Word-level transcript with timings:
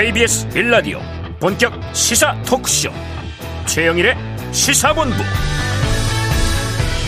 KBS 0.00 0.48
빌라디오 0.48 0.98
본격 1.38 1.74
시사 1.94 2.34
토크쇼. 2.44 2.88
최영일의 3.66 4.16
시사본부. 4.50 5.14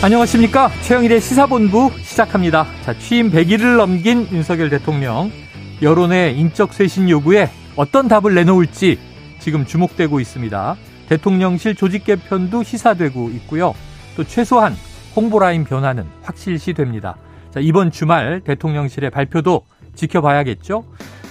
안녕하십니까? 0.02 0.68
최영일의 0.82 1.22
시사본부 1.22 1.90
시작합니다. 2.02 2.66
자 2.84 2.92
취임 2.98 3.30
100일을 3.30 3.78
넘긴 3.78 4.28
윤석열 4.30 4.68
대통령 4.68 5.32
여론의 5.80 6.38
인적 6.38 6.74
쇄신 6.74 7.08
요구에 7.08 7.48
어떤 7.76 8.08
답을 8.08 8.34
내놓을지 8.34 8.98
지금 9.38 9.64
주목되고 9.64 10.20
있습니다. 10.20 10.76
대통령실 11.08 11.74
조직 11.74 12.04
개편도 12.04 12.62
시사되고 12.62 13.30
있고요. 13.36 13.72
또 14.16 14.24
최소한 14.24 14.76
홍보라인 15.16 15.64
변화는 15.64 16.04
확실시 16.20 16.74
됩니다. 16.74 17.16
자 17.54 17.58
이번 17.58 17.90
주말 17.90 18.42
대통령실의 18.44 19.08
발표도 19.08 19.64
지켜봐야겠죠 19.94 20.84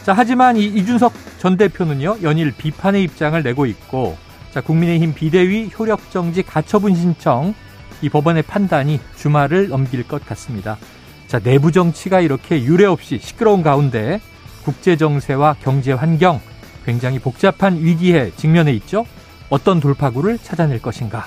자, 0.04 0.14
하지만 0.14 0.58
이 0.58 0.66
이준석 0.66 1.14
전 1.38 1.58
대표는요, 1.58 2.18
연일 2.24 2.52
비판의 2.52 3.04
입장을 3.04 3.42
내고 3.44 3.68
있고, 3.68 4.18
자, 4.52 4.60
국민의힘 4.60 5.14
비대위 5.14 5.70
효력정지 5.78 6.42
가처분 6.42 6.96
신청, 6.96 7.54
이 8.02 8.10
법원의 8.10 8.44
판단이 8.44 9.00
주말을 9.16 9.70
넘길 9.70 10.08
것 10.08 10.26
같습니다. 10.26 10.78
자, 11.28 11.38
내부 11.40 11.72
정치가 11.72 12.20
이렇게 12.20 12.64
유례 12.64 12.86
없이 12.86 13.20
시끄러운 13.22 13.62
가운데 13.62 14.20
국제 14.64 14.98
정세와 14.98 15.58
경제 15.62 15.94
환경 15.94 16.42
굉장히 16.84 17.20
복잡한 17.20 17.78
위기에 17.78 18.32
직면해 18.36 18.74
있죠. 18.74 19.06
어떤 19.50 19.80
돌파구를 19.80 20.40
찾아낼 20.40 20.82
것인가? 20.82 21.26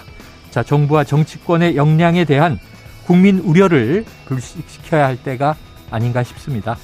자, 0.50 0.64
정부와 0.64 1.04
정치권의 1.04 1.76
역량에 1.76 2.24
대한 2.24 2.58
국민 3.06 3.38
우려를 3.38 4.04
불식시켜야 4.26 5.06
할 5.06 5.16
때가 5.16 5.54
아닌가 5.90 6.24
싶습니다. 6.24 6.76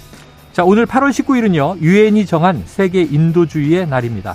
자, 0.52 0.64
오늘 0.64 0.84
8월 0.84 1.10
19일은요, 1.10 1.80
유엔이 1.80 2.26
정한 2.26 2.64
세계 2.66 3.02
인도주의의 3.02 3.86
날입니다. 3.86 4.34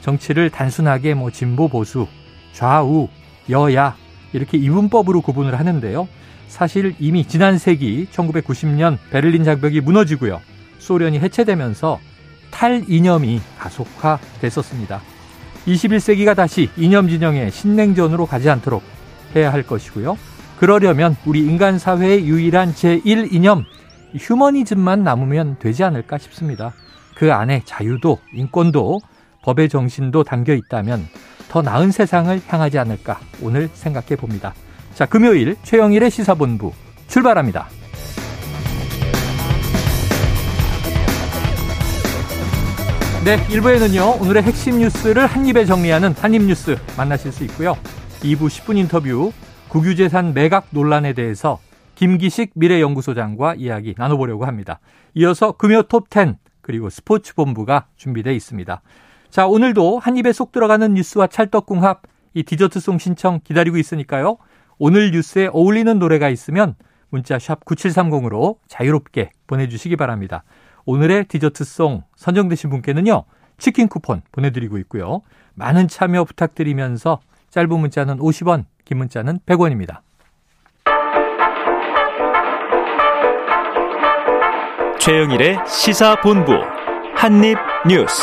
정치를 0.00 0.48
단순하게 0.48 1.12
뭐 1.12 1.30
진보 1.30 1.68
보수, 1.68 2.06
좌우, 2.54 3.08
여야, 3.50 3.94
이렇게 4.32 4.56
이분법으로 4.56 5.20
구분을 5.20 5.58
하는데요. 5.58 6.08
사실 6.48 6.94
이미 6.98 7.26
지난 7.26 7.58
세기 7.58 8.06
1990년 8.10 8.96
베를린 9.10 9.44
장벽이 9.44 9.82
무너지고요. 9.82 10.40
소련이 10.78 11.18
해체되면서 11.18 12.00
탈이념이 12.50 13.42
가속화됐었습니다. 13.58 15.02
21세기가 15.66 16.34
다시 16.34 16.70
이념 16.78 17.06
진영의 17.06 17.50
신냉전으로 17.50 18.24
가지 18.24 18.48
않도록 18.48 18.82
해야 19.36 19.52
할 19.52 19.62
것이고요. 19.62 20.16
그러려면 20.58 21.16
우리 21.26 21.40
인간 21.40 21.78
사회의 21.78 22.26
유일한 22.26 22.72
제1이념 22.72 23.64
휴머니즘만 24.16 25.02
남으면 25.02 25.56
되지 25.58 25.84
않을까 25.84 26.18
싶습니다. 26.18 26.72
그 27.14 27.32
안에 27.32 27.62
자유도 27.64 28.18
인권도 28.34 29.00
법의 29.42 29.68
정신도 29.68 30.24
담겨 30.24 30.54
있다면 30.54 31.06
더 31.48 31.62
나은 31.62 31.90
세상을 31.90 32.40
향하지 32.46 32.78
않을까 32.78 33.20
오늘 33.42 33.68
생각해 33.72 34.16
봅니다. 34.16 34.54
자, 34.94 35.06
금요일 35.06 35.56
최영일의 35.62 36.10
시사본부 36.10 36.72
출발합니다. 37.08 37.68
네, 43.24 43.36
1부에는요, 43.48 44.22
오늘의 44.22 44.44
핵심 44.44 44.78
뉴스를 44.78 45.26
한입에 45.26 45.66
정리하는 45.66 46.14
한입뉴스 46.18 46.78
만나실 46.96 47.32
수 47.32 47.44
있고요. 47.44 47.76
2부 48.22 48.46
10분 48.48 48.78
인터뷰, 48.78 49.32
국유재산 49.68 50.32
매각 50.32 50.66
논란에 50.70 51.12
대해서 51.12 51.58
김기식 52.00 52.52
미래연구소장과 52.54 53.56
이야기 53.56 53.94
나눠보려고 53.94 54.46
합니다. 54.46 54.80
이어서 55.12 55.52
금요 55.52 55.82
톱10 55.82 56.38
그리고 56.62 56.88
스포츠 56.88 57.34
본부가 57.34 57.88
준비되어 57.96 58.32
있습니다. 58.32 58.80
자, 59.28 59.46
오늘도 59.46 59.98
한 59.98 60.16
입에 60.16 60.32
쏙 60.32 60.50
들어가는 60.50 60.94
뉴스와 60.94 61.26
찰떡궁합 61.26 62.00
이 62.32 62.42
디저트송 62.42 62.96
신청 62.96 63.40
기다리고 63.44 63.76
있으니까요. 63.76 64.38
오늘 64.78 65.10
뉴스에 65.10 65.50
어울리는 65.52 65.98
노래가 65.98 66.30
있으면 66.30 66.74
문자 67.10 67.38
샵 67.38 67.66
9730으로 67.66 68.56
자유롭게 68.66 69.32
보내주시기 69.46 69.96
바랍니다. 69.96 70.44
오늘의 70.86 71.26
디저트송 71.26 72.04
선정되신 72.16 72.70
분께는요. 72.70 73.24
치킨 73.58 73.88
쿠폰 73.88 74.22
보내드리고 74.32 74.78
있고요. 74.78 75.20
많은 75.52 75.86
참여 75.86 76.24
부탁드리면서 76.24 77.20
짧은 77.50 77.78
문자는 77.78 78.20
50원, 78.20 78.64
긴 78.86 78.96
문자는 78.96 79.40
100원입니다. 79.44 79.98
최영일의 85.00 85.56
시사본부 85.66 86.52
한입뉴스. 87.16 88.22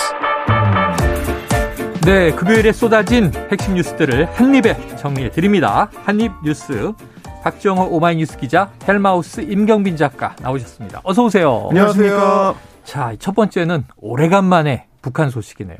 네, 2.05 2.29
금요일에 2.31 2.71
쏟아진 2.71 3.31
핵심 3.51 3.73
뉴스들을 3.73 4.25
한입에 4.25 4.95
정리해 4.95 5.31
드립니다. 5.31 5.89
한입뉴스. 6.05 6.93
박정호 7.41 7.87
오마이뉴스 7.95 8.37
기자, 8.37 8.69
헬마우스 8.87 9.41
임경빈 9.41 9.97
작가 9.97 10.35
나오셨습니다. 10.39 11.01
어서 11.03 11.23
오세요. 11.23 11.66
안녕하세요. 11.71 12.55
자, 12.83 13.16
첫 13.17 13.33
번째는 13.33 13.85
오래간만에 13.97 14.85
북한 15.01 15.31
소식이네요. 15.31 15.77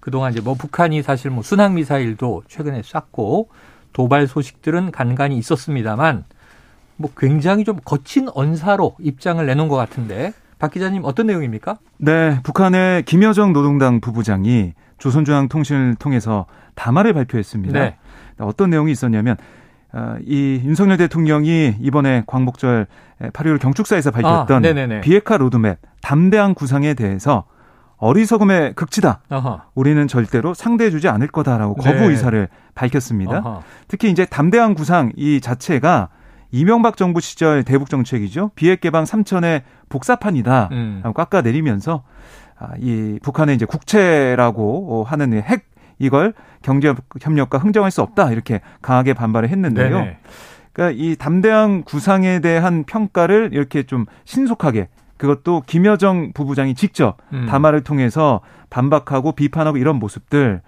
그동안 0.00 0.32
이제 0.32 0.40
뭐 0.40 0.54
북한이 0.54 1.02
사실 1.02 1.30
뭐 1.30 1.44
순항 1.44 1.74
미사일도 1.74 2.42
최근에 2.48 2.82
쐈고 2.82 3.48
도발 3.92 4.26
소식들은 4.26 4.90
간간히 4.90 5.38
있었습니다만 5.38 6.24
뭐 7.02 7.10
굉장히 7.16 7.64
좀 7.64 7.76
거친 7.84 8.28
언사로 8.32 8.94
입장을 9.00 9.44
내놓은 9.44 9.68
것 9.68 9.76
같은데 9.76 10.32
박 10.58 10.70
기자님 10.70 11.02
어떤 11.04 11.26
내용입니까? 11.26 11.78
네, 11.98 12.40
북한의 12.44 13.02
김여정 13.02 13.52
노동당 13.52 14.00
부부장이 14.00 14.72
조선중앙통신을 14.98 15.96
통해서 15.96 16.46
담화를 16.76 17.12
발표했습니다. 17.12 17.78
네. 17.78 17.96
어떤 18.38 18.70
내용이 18.70 18.92
있었냐면 18.92 19.36
어, 19.92 20.16
이 20.24 20.62
윤석열 20.64 20.96
대통령이 20.96 21.76
이번에 21.80 22.22
광복절 22.26 22.86
8.15 23.20 23.60
경축사에서 23.60 24.12
발표했던 24.12 24.64
아, 24.64 25.00
비핵화 25.00 25.36
로드맵 25.36 25.78
담대한 26.00 26.54
구상에 26.54 26.94
대해서 26.94 27.44
어리석음의 27.96 28.74
극치다. 28.74 29.22
어허. 29.28 29.62
우리는 29.74 30.08
절대로 30.08 30.54
상대해주지 30.54 31.08
않을 31.08 31.28
거다라고 31.28 31.74
거부 31.74 31.98
네. 31.98 32.06
의사를 32.06 32.48
밝혔습니다. 32.74 33.38
어허. 33.38 33.62
특히 33.88 34.10
이제 34.10 34.24
담대한 34.24 34.74
구상 34.74 35.12
이 35.16 35.40
자체가 35.40 36.08
이명박 36.52 36.96
정부 36.96 37.20
시절 37.20 37.64
대북 37.64 37.88
정책이죠. 37.90 38.50
비핵 38.54 38.80
개방 38.80 39.04
3천의 39.04 39.62
복사판이다. 39.88 40.68
음. 40.72 41.02
깎아 41.14 41.40
내리면서 41.40 42.04
아, 42.58 42.68
이 42.78 43.18
북한의 43.22 43.56
이제 43.56 43.64
국채라고 43.64 45.04
하는 45.04 45.32
핵 45.42 45.66
이걸 45.98 46.34
경제 46.62 46.94
협력과 47.20 47.58
흥정할 47.58 47.90
수 47.90 48.02
없다 48.02 48.30
이렇게 48.30 48.60
강하게 48.82 49.14
반발을 49.14 49.48
했는데요. 49.48 49.98
네네. 49.98 50.18
그러니까 50.72 51.02
이 51.02 51.16
담대한 51.16 51.82
구상에 51.82 52.40
대한 52.40 52.84
평가를 52.84 53.50
이렇게 53.52 53.82
좀 53.82 54.06
신속하게 54.24 54.88
그것도 55.22 55.62
김여정 55.66 56.32
부부장이 56.32 56.74
직접 56.74 57.16
음. 57.32 57.46
담화를 57.46 57.84
통해서 57.84 58.40
반박하고 58.70 59.30
비판하고 59.30 59.76
이런 59.76 60.00
모습들, 60.00 60.62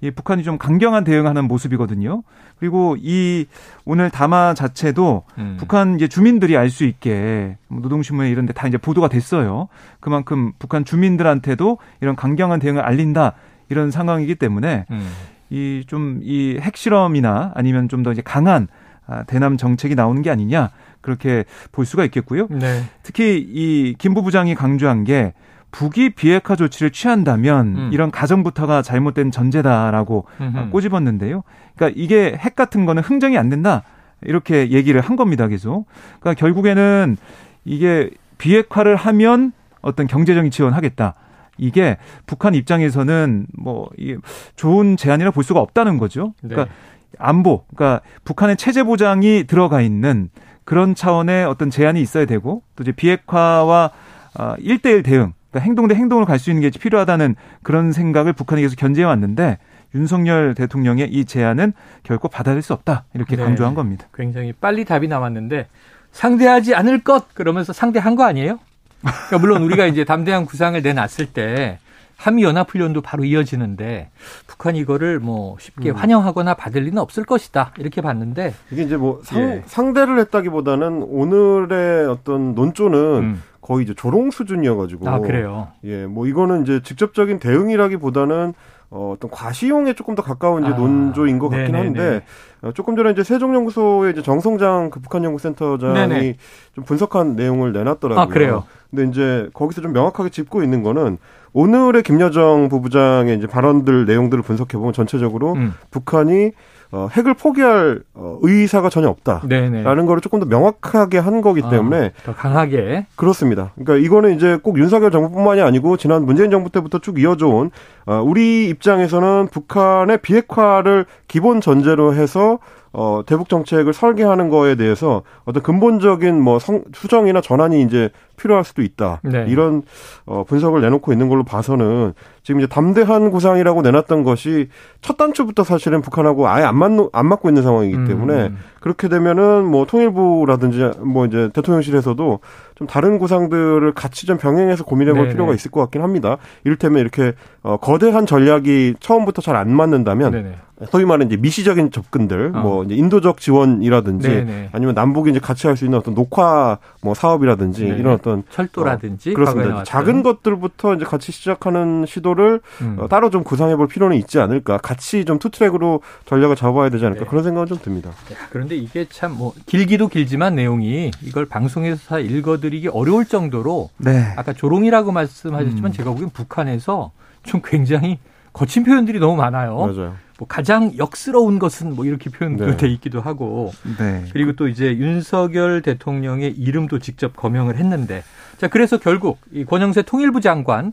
이 0.00 0.10
북한이 0.10 0.42
좀 0.42 0.58
강경한 0.58 1.04
대응하는 1.04 1.44
모습이거든요. 1.44 2.24
그리고 2.58 2.96
이 2.98 3.46
오늘 3.84 4.10
담화 4.10 4.52
자체도 4.52 5.22
음. 5.38 5.56
북한 5.60 5.94
이제 5.94 6.08
주민들이 6.08 6.56
알 6.56 6.70
수 6.70 6.84
있게 6.84 7.56
뭐 7.68 7.80
노동신문에 7.82 8.28
이런 8.30 8.46
데 8.46 8.52
다 8.52 8.66
이제 8.66 8.78
보도가 8.78 9.06
됐어요. 9.06 9.68
그만큼 10.00 10.54
북한 10.58 10.84
주민들한테도 10.84 11.78
이런 12.00 12.16
강경한 12.16 12.58
대응을 12.58 12.82
알린다 12.82 13.34
이런 13.68 13.92
상황이기 13.92 14.34
때문에 14.34 14.86
음. 14.90 15.08
이좀이 15.50 16.24
이 16.24 16.58
핵실험이나 16.60 17.52
아니면 17.54 17.88
좀 17.88 18.02
더 18.02 18.10
이제 18.10 18.22
강한 18.22 18.66
아, 19.06 19.22
대남 19.24 19.56
정책이 19.56 19.94
나오는 19.94 20.20
게 20.22 20.30
아니냐 20.30 20.70
그렇게 21.00 21.44
볼 21.72 21.86
수가 21.86 22.04
있겠고요. 22.04 22.48
네. 22.50 22.82
특히 23.02 23.38
이 23.38 23.94
김부 23.98 24.22
부장이 24.22 24.54
강조한 24.54 25.04
게 25.04 25.32
북이 25.72 26.10
비핵화 26.10 26.56
조치를 26.56 26.90
취한다면 26.90 27.66
음. 27.76 27.90
이런 27.92 28.10
가정부터가 28.10 28.82
잘못된 28.82 29.30
전제다라고 29.30 30.26
음흠. 30.40 30.70
꼬집었는데요. 30.70 31.42
그러니까 31.76 32.00
이게 32.00 32.36
핵 32.36 32.56
같은 32.56 32.86
거는 32.86 33.02
흥정이 33.02 33.38
안 33.38 33.48
된다. 33.48 33.84
이렇게 34.22 34.70
얘기를 34.70 35.00
한 35.00 35.16
겁니다, 35.16 35.48
계속. 35.48 35.86
그러니까 36.20 36.38
결국에는 36.38 37.16
이게 37.64 38.10
비핵화를 38.38 38.96
하면 38.96 39.52
어떤 39.80 40.06
경제적인 40.06 40.50
지원하겠다. 40.50 41.14
이게 41.56 41.98
북한 42.26 42.54
입장에서는 42.54 43.46
뭐 43.56 43.88
이게 43.96 44.16
좋은 44.56 44.96
제안이라 44.96 45.30
볼 45.30 45.44
수가 45.44 45.60
없다는 45.60 45.98
거죠. 45.98 46.34
그러니까 46.40 46.64
네. 46.64 46.70
안보, 47.18 47.64
그러니까 47.74 48.02
북한의 48.24 48.56
체제 48.56 48.82
보장이 48.82 49.44
들어가 49.46 49.80
있는 49.80 50.30
그런 50.64 50.94
차원의 50.94 51.44
어떤 51.44 51.70
제안이 51.70 52.00
있어야 52.00 52.26
되고 52.26 52.62
또 52.76 52.82
이제 52.82 52.92
비핵화와 52.92 53.90
어, 54.38 54.54
1대1 54.56 55.04
대응, 55.04 55.32
그러니까 55.50 55.60
행동 55.60 55.88
대 55.88 55.94
행동을 55.94 56.24
갈수 56.24 56.50
있는 56.50 56.68
게 56.68 56.70
필요하다는 56.70 57.34
그런 57.62 57.92
생각을 57.92 58.32
북한이 58.32 58.62
계속 58.62 58.76
견제해 58.76 59.04
왔는데 59.04 59.58
윤석열 59.94 60.54
대통령의 60.54 61.08
이 61.10 61.24
제안은 61.24 61.72
결코 62.04 62.28
받아들일 62.28 62.62
수 62.62 62.72
없다 62.72 63.04
이렇게 63.14 63.36
네. 63.36 63.42
강조한 63.42 63.74
겁니다. 63.74 64.06
굉장히 64.14 64.52
빨리 64.52 64.84
답이 64.84 65.08
나왔는데 65.08 65.66
상대하지 66.12 66.74
않을 66.74 67.02
것 67.02 67.34
그러면서 67.34 67.72
상대한 67.72 68.14
거 68.14 68.24
아니에요? 68.24 68.58
그러니까 69.00 69.38
물론 69.38 69.62
우리가 69.62 69.86
이제 69.86 70.04
담대한 70.04 70.44
구상을 70.44 70.80
내놨을 70.80 71.32
때 71.32 71.78
한미 72.20 72.44
연합 72.44 72.70
훈련도 72.70 73.00
바로 73.00 73.24
이어지는데 73.24 74.10
북한이 74.46 74.78
이거를 74.80 75.20
뭐 75.20 75.56
쉽게 75.58 75.90
음. 75.90 75.96
환영하거나 75.96 76.52
받을 76.52 76.82
리는 76.82 76.98
없을 76.98 77.24
것이다 77.24 77.72
이렇게 77.78 78.02
봤는데 78.02 78.52
이게 78.70 78.82
이제 78.82 78.98
뭐 78.98 79.20
상, 79.24 79.40
예. 79.40 79.62
상대를 79.64 80.18
했다기보다는 80.18 81.02
오늘의 81.08 82.06
어떤 82.08 82.54
논조는 82.54 82.98
음. 82.98 83.42
거의 83.62 83.84
이제 83.84 83.94
조롱 83.94 84.30
수준이어가지고 84.30 85.08
아 85.08 85.20
그래요. 85.20 85.68
예, 85.84 86.04
뭐 86.04 86.26
이거는 86.26 86.62
이제 86.62 86.82
직접적인 86.82 87.38
대응이라기보다는 87.38 88.52
어, 88.92 89.14
어떤 89.14 89.30
과시용에 89.30 89.94
조금 89.94 90.16
더 90.16 90.22
가까운 90.22 90.64
이제 90.64 90.72
아, 90.72 90.76
논조인 90.76 91.38
것 91.38 91.48
같긴 91.48 91.72
네네네. 91.72 91.86
한데 91.86 92.24
어, 92.60 92.72
조금 92.72 92.96
전에 92.96 93.10
이제 93.10 93.22
세종연구소의 93.22 94.12
이제 94.12 94.22
정성장 94.22 94.90
그 94.90 94.98
북한 95.00 95.22
연구센터장이 95.22 96.08
네네. 96.08 96.36
좀 96.74 96.84
분석한 96.84 97.36
내용을 97.36 97.72
내놨더라고요. 97.72 98.20
아, 98.20 98.26
그래요. 98.26 98.64
근데 98.90 99.04
이제 99.04 99.48
거기서 99.54 99.80
좀 99.80 99.92
명확하게 99.92 100.30
짚고 100.30 100.64
있는 100.64 100.82
거는 100.82 101.18
오늘의 101.52 102.02
김여정 102.02 102.68
부부장의 102.68 103.38
이제 103.38 103.46
발언들 103.46 104.06
내용들을 104.06 104.42
분석해 104.42 104.76
보면 104.76 104.92
전체적으로 104.92 105.52
음. 105.52 105.74
북한이 105.92 106.50
어, 106.92 107.08
핵을 107.12 107.34
포기할 107.34 108.02
어, 108.14 108.38
의사가 108.42 108.88
전혀 108.90 109.08
없다라는 109.08 109.48
네네. 109.48 109.82
거를 109.84 110.20
조금 110.20 110.40
더 110.40 110.46
명확하게 110.46 111.18
한 111.18 111.40
거기 111.40 111.62
아, 111.64 111.68
때문에 111.68 112.06
아, 112.06 112.22
더 112.24 112.34
강하게 112.34 113.06
그렇습니다. 113.14 113.72
그러니까 113.76 114.04
이거는 114.04 114.34
이제 114.34 114.58
꼭 114.60 114.78
윤석열 114.78 115.10
정부뿐만이 115.10 115.60
아니고 115.60 115.96
지난 115.96 116.24
문재인 116.24 116.50
정부 116.50 116.70
때부터 116.70 116.98
쭉 116.98 117.20
이어져 117.20 117.46
온 117.46 117.70
어, 118.06 118.20
우리 118.24 118.68
입장에서는 118.68 119.48
북한의 119.52 120.18
비핵화를 120.18 121.06
기본 121.28 121.60
전제로 121.60 122.14
해서 122.14 122.58
어, 122.92 123.22
대북 123.24 123.48
정책을 123.48 123.92
설계하는 123.92 124.48
거에 124.48 124.74
대해서 124.74 125.22
어떤 125.44 125.62
근본적인 125.62 126.40
뭐 126.40 126.58
성, 126.58 126.82
수정이나 126.92 127.40
전환이 127.40 127.82
이제 127.82 128.10
필요할 128.36 128.64
수도 128.64 128.82
있다. 128.82 129.20
네. 129.22 129.44
이런 129.48 129.82
어, 130.24 130.44
분석을 130.44 130.80
내놓고 130.80 131.12
있는 131.12 131.28
걸로 131.28 131.44
봐서는 131.44 132.14
지금 132.42 132.60
이제 132.60 132.66
담대한 132.66 133.30
구상이라고 133.30 133.82
내놨던 133.82 134.24
것이 134.24 134.68
첫 135.02 135.16
단추부터 135.18 135.62
사실은 135.62 136.00
북한하고 136.00 136.48
아예 136.48 136.64
안 136.64 136.76
맞, 136.76 136.90
안 137.12 137.26
맞고 137.26 137.48
있는 137.48 137.62
상황이기 137.62 137.96
음. 137.96 138.06
때문에 138.06 138.46
음. 138.46 138.58
그렇게 138.80 139.08
되면은 139.08 139.66
뭐 139.66 139.84
통일부라든지 139.84 140.90
뭐 141.00 141.26
이제 141.26 141.50
대통령실에서도 141.52 142.40
좀 142.74 142.86
다른 142.86 143.18
구상들을 143.18 143.92
같이 143.92 144.26
좀 144.26 144.38
병행해서 144.38 144.84
고민해 144.84 145.12
볼 145.12 145.28
필요가 145.28 145.52
있을 145.52 145.70
것 145.70 145.80
같긴 145.80 146.02
합니다. 146.02 146.38
이를테면 146.64 147.00
이렇게 147.00 147.34
어, 147.62 147.76
거대한 147.76 148.24
전략이 148.26 148.94
처음부터 149.00 149.42
잘 149.42 149.56
안 149.56 149.70
맞는다면 149.70 150.32
네네. 150.32 150.54
소위 150.90 151.04
말하는 151.04 151.26
이제 151.26 151.36
미시적인 151.36 151.90
접근들, 151.90 152.52
어. 152.54 152.60
뭐 152.60 152.84
이제 152.84 152.94
인도적 152.94 153.38
지원이라든지 153.38 154.28
네네. 154.28 154.68
아니면 154.72 154.94
남북이 154.94 155.28
이제 155.30 155.38
같이 155.38 155.66
할 155.66 155.76
수 155.76 155.84
있는 155.84 155.98
어떤 155.98 156.14
녹화 156.14 156.78
뭐 157.02 157.12
사업이라든지 157.12 157.84
네네. 157.84 157.98
이런 157.98 158.14
어떤 158.14 158.44
철도라든지 158.48 159.32
어, 159.32 159.34
그렇습니다. 159.34 159.84
작은 159.84 160.22
것들부터 160.22 160.94
이제 160.94 161.04
같이 161.04 161.32
시작하는 161.32 162.06
시도를 162.06 162.60
음. 162.80 162.96
어, 162.98 163.08
따로 163.08 163.28
좀 163.28 163.44
구상해 163.44 163.76
볼 163.76 163.88
필요는 163.88 164.16
있지 164.16 164.38
않을까. 164.40 164.78
같이 164.78 165.26
좀 165.26 165.38
투트랙으로 165.38 166.00
전략을 166.24 166.56
잡아야 166.56 166.88
되지 166.88 167.04
않을까. 167.04 167.24
네. 167.24 167.28
그런 167.28 167.44
생각은 167.44 167.66
좀 167.66 167.78
듭니다. 167.82 168.08
야, 168.08 168.36
그런데 168.48 168.74
이게 168.76 169.04
참 169.10 169.32
뭐 169.32 169.52
길기도 169.66 170.08
길지만 170.08 170.54
내용이 170.54 171.10
이걸 171.22 171.44
방송에서 171.44 172.20
읽어드리기 172.20 172.88
어려울 172.88 173.26
정도로 173.26 173.90
네. 173.98 174.32
아까 174.36 174.54
조롱이라고 174.54 175.12
말씀하셨지만 175.12 175.90
음. 175.90 175.92
제가 175.92 176.10
보기엔 176.10 176.30
북한에서 176.30 177.12
좀 177.42 177.60
굉장히 177.64 178.18
거친 178.52 178.84
표현들이 178.84 179.18
너무 179.18 179.36
많아요. 179.36 179.76
맞아요. 179.76 180.16
뭐 180.38 180.48
가장 180.48 180.92
역스러운 180.96 181.58
것은 181.58 181.94
뭐 181.94 182.06
이렇게 182.06 182.30
표현돼 182.30 182.76
네. 182.76 182.88
있기도 182.88 183.20
하고 183.20 183.72
네. 183.98 184.24
그리고 184.32 184.52
또 184.54 184.68
이제 184.68 184.96
윤석열 184.96 185.82
대통령의 185.82 186.52
이름도 186.52 186.98
직접 186.98 187.36
거명을 187.36 187.76
했는데 187.76 188.22
자 188.56 188.66
그래서 188.68 188.96
결국 188.98 189.38
이 189.52 189.66
권영세 189.66 190.02
통일부 190.02 190.40
장관 190.40 190.92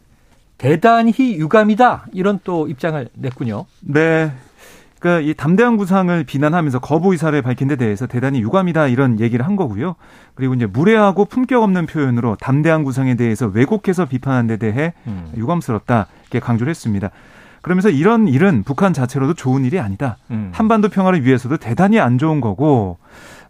대단히 0.58 1.14
유감이다 1.18 2.08
이런 2.12 2.40
또 2.44 2.68
입장을 2.68 3.08
냈군요. 3.14 3.66
네. 3.82 4.32
그러니까 5.00 5.30
이 5.30 5.34
담대한 5.34 5.78
구상을 5.78 6.24
비난하면서 6.24 6.80
거부 6.80 7.12
의사를 7.12 7.40
밝힌 7.42 7.68
데 7.68 7.76
대해서 7.76 8.08
대단히 8.08 8.42
유감이다 8.42 8.88
이런 8.88 9.20
얘기를 9.20 9.46
한 9.46 9.56
거고요. 9.56 9.96
그리고 10.34 10.54
이제 10.54 10.66
무례하고 10.66 11.26
품격 11.26 11.64
없는 11.64 11.86
표현으로 11.86 12.36
담대한 12.40 12.84
구상에 12.84 13.16
대해서 13.16 13.48
왜곡해서 13.48 14.06
비판한 14.06 14.48
데 14.48 14.58
대해 14.58 14.94
음. 15.06 15.32
유감스럽다 15.36 16.08
이렇게 16.24 16.40
강조를 16.40 16.70
했습니다. 16.72 17.12
그러면서 17.62 17.90
이런 17.90 18.28
일은 18.28 18.64
북한 18.64 18.94
자체로도 18.94 19.34
좋은 19.34 19.66
일이 19.66 19.80
아니다. 19.80 20.18
음. 20.32 20.52
한반도 20.54 20.90
평화를 20.90 21.26
위해서도 21.26 21.58
대단히 21.58 22.00
안 22.00 22.18
좋은 22.18 22.42
거고 22.42 22.98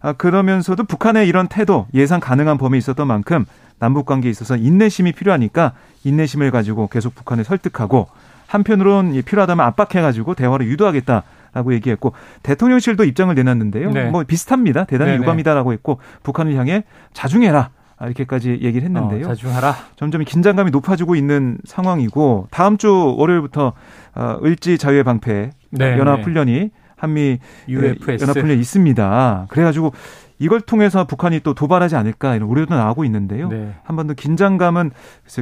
아, 0.00 0.12
그러면서도 0.12 0.84
북한의 0.84 1.28
이런 1.28 1.48
태도 1.48 1.86
예상 1.94 2.20
가능한 2.20 2.58
범위에 2.58 2.78
있었던 2.78 3.06
만큼 3.06 3.44
남북 3.78 4.06
관계에 4.06 4.30
있어서 4.30 4.56
인내심이 4.56 5.12
필요하니까 5.12 5.72
인내심을 6.04 6.50
가지고 6.50 6.88
계속 6.88 7.14
북한을 7.14 7.44
설득하고 7.44 8.08
한편으론 8.46 9.22
필요하다면 9.24 9.64
압박해가지고 9.66 10.34
대화를 10.34 10.66
유도하겠다. 10.66 11.22
라고 11.52 11.72
얘기했고 11.74 12.12
대통령실도 12.42 13.04
입장을 13.04 13.34
내놨는데요. 13.34 13.90
네. 13.90 14.10
뭐 14.10 14.22
비슷합니다. 14.24 14.84
대단히 14.84 15.12
네네. 15.12 15.22
유감이다라고 15.22 15.72
했고 15.72 16.00
북한을 16.22 16.54
향해 16.56 16.84
자중해라. 17.12 17.70
아, 18.00 18.06
이렇게까지 18.06 18.60
얘기를 18.62 18.82
했는데요. 18.82 19.26
어, 19.26 19.28
자중하라. 19.28 19.74
점점 19.96 20.22
긴장감이 20.24 20.70
높아지고 20.70 21.16
있는 21.16 21.58
상황이고 21.64 22.46
다음 22.50 22.76
주 22.76 23.14
월요일부터 23.18 23.72
어, 24.14 24.38
을지 24.44 24.78
자유의 24.78 25.02
방패 25.02 25.50
네, 25.70 25.98
연합 25.98 26.18
네. 26.18 26.22
훈련이 26.22 26.70
한미 26.96 27.38
UFS. 27.68 28.22
연합 28.22 28.36
훈련이 28.36 28.60
있습니다. 28.60 29.46
그래가지고 29.48 29.92
이걸 30.40 30.60
통해서 30.60 31.04
북한이 31.04 31.40
또 31.40 31.54
도발하지 31.54 31.96
않을까 31.96 32.36
이런 32.36 32.48
우려도 32.48 32.74
나오고 32.74 33.04
있는데요. 33.04 33.48
네. 33.48 33.74
한번 33.82 34.06
더 34.06 34.14
긴장감은 34.14 34.92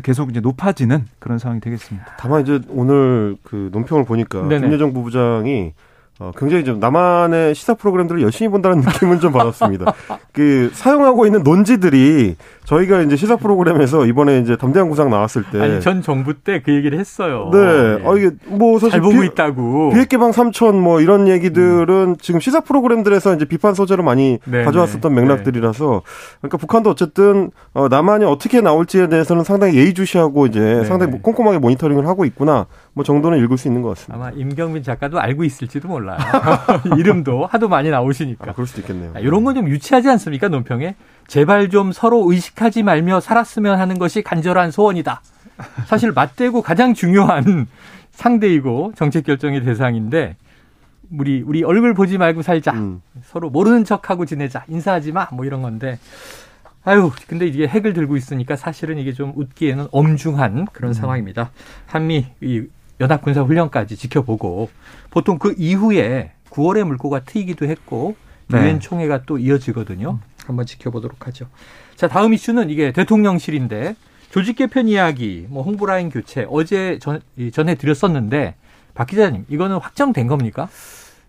계속 0.03 0.31
이제 0.31 0.41
높아지는 0.41 1.05
그런 1.19 1.39
상황이 1.39 1.61
되겠습니다. 1.61 2.07
다만 2.19 2.43
이제 2.43 2.61
오늘 2.69 3.37
그 3.43 3.69
논평을 3.73 4.05
보니까 4.05 4.49
김여정 4.49 4.95
부부장이 4.95 5.75
어, 6.19 6.33
굉장히 6.37 6.65
좀 6.65 6.81
나만의 6.81 7.55
시사 7.55 7.75
프로그램들을 7.75 8.23
열심히 8.23 8.49
본다는 8.51 8.79
느낌은 8.81 9.21
좀 9.21 9.33
받았습니다. 9.33 9.93
그 10.33 10.71
사용하고 10.73 11.27
있는 11.27 11.43
논지들이 11.43 12.37
저희가 12.65 13.03
이제 13.03 13.17
시사 13.17 13.37
프로그램에서 13.37 14.07
이번에 14.07 14.41
이제 14.41 14.57
담대한 14.57 14.89
구상 14.89 15.11
나왔을 15.11 15.45
때 15.53 15.61
아니 15.61 15.81
전 15.81 16.03
정부 16.03 16.35
때 16.35 16.57
그 16.67 16.75
얘기를 16.75 16.99
했어요. 16.99 17.51
네. 17.53 17.59
네. 17.59 18.03
아 18.05 18.17
이게 18.17 18.31
뭐 18.47 18.79
사실 18.79 18.93
잘 18.93 19.01
보고 19.01 19.21
비, 19.21 19.27
있다고. 19.27 19.91
비핵 19.93 20.09
개방 20.09 20.31
3천 20.31 20.75
뭐 20.75 21.01
이런 21.01 21.29
얘기들은 21.29 21.89
음. 21.89 22.17
지금 22.21 22.41
시사 22.41 22.61
프로그램들에서 22.61 23.35
이제 23.35 23.45
비판 23.45 23.75
소재로 23.75 24.03
많이 24.03 24.39
네, 24.47 24.65
가져왔었던 24.65 25.15
네. 25.15 25.21
맥락들이라서 25.21 26.03
그러니까 26.41 26.57
북한도 26.59 26.91
어쨌든 26.91 27.51
어 27.75 27.89
남한이 27.89 28.25
어떻게 28.25 28.61
나올지에 28.61 29.09
대해서는 29.09 29.45
상당히 29.45 29.77
예의주시하고 29.77 30.47
이제 30.47 30.61
네. 30.61 30.85
상당히 30.85 31.21
꼼꼼하게 31.21 31.59
모니터링을 31.59 32.07
하고 32.07 32.25
있구나. 32.25 32.67
뭐 32.97 33.05
정도는 33.05 33.45
읽을 33.45 33.59
수 33.59 33.69
있는 33.69 33.83
것 33.83 33.91
같습니다. 33.91 34.15
아마 34.15 34.35
임경민 34.35 34.83
작가도 34.83 35.21
알고 35.21 35.45
있을지도 35.45 35.87
몰라요. 35.87 36.17
이름도 36.97 37.45
하도 37.45 37.69
많이 37.69 37.91
나오시니까. 37.91 38.49
아, 38.49 38.53
그럴 38.55 38.67
수도 38.67 38.81
있겠네요. 38.81 39.13
아, 39.15 39.21
이런 39.21 39.45
건 39.45 39.55
좀 39.55 39.69
유치하지 39.69 40.09
않습니까, 40.09 40.49
논평에? 40.49 40.95
제발 41.27 41.69
좀 41.69 41.93
서로 41.93 42.25
의식하지 42.33 42.83
말며 42.83 43.21
살았으면 43.21 43.79
하는 43.79 43.99
것이 43.99 44.23
간절한 44.23 44.71
소원이다. 44.71 45.21
사실 45.85 46.11
맞대고 46.13 46.63
가장 46.63 46.95
중요한 46.95 47.67
상대이고 48.13 48.93
정책 48.97 49.25
결정의 49.25 49.63
대상인데 49.63 50.37
우리 51.11 51.43
우리 51.43 51.63
얼굴 51.65 51.93
보지 51.93 52.17
말고 52.17 52.41
살자. 52.41 52.73
음. 52.73 53.03
서로 53.25 53.51
모르는 53.51 53.85
척하고 53.85 54.25
지내자. 54.25 54.65
인사하지 54.69 55.13
마. 55.13 55.29
뭐 55.33 55.45
이런 55.45 55.61
건데. 55.61 55.99
아유, 56.85 57.11
근데 57.27 57.47
이게 57.47 57.67
핵을 57.67 57.93
들고 57.93 58.17
있으니까 58.17 58.57
사실은 58.57 58.97
이게 58.97 59.13
좀 59.13 59.33
웃기에는 59.37 59.89
엄중한 59.91 60.69
그런 60.73 60.91
음. 60.91 60.95
상황입니다. 60.95 61.51
한미 61.87 62.27
이 62.41 62.63
연합 63.01 63.23
군사 63.23 63.43
훈련까지 63.43 63.97
지켜보고 63.97 64.71
보통 65.11 65.39
그 65.39 65.55
이후에 65.57 66.33
9월에 66.51 66.85
물꼬가 66.85 67.21
트이기도 67.21 67.67
했고 67.67 68.17
네. 68.49 68.59
유엔 68.59 68.75
네. 68.75 68.79
총회가 68.79 69.23
또 69.25 69.39
이어지거든요. 69.39 70.19
한번 70.47 70.65
지켜보도록 70.67 71.27
하죠. 71.27 71.47
자, 71.97 72.09
다음 72.09 72.33
이슈는 72.33 72.71
이게 72.71 72.93
대통령실인데 72.93 73.97
조직 74.31 74.57
개편 74.57 74.89
이야기, 74.89 75.47
뭐 75.49 75.63
홍보라인 75.63 76.11
교체 76.11 76.47
어제 76.49 76.99
전, 77.01 77.21
전해 77.53 77.75
드렸었는데 77.75 78.55
박 78.95 79.07
기자님 79.09 79.45
이거는 79.49 79.79
확정된 79.79 80.27
겁니까? 80.27 80.69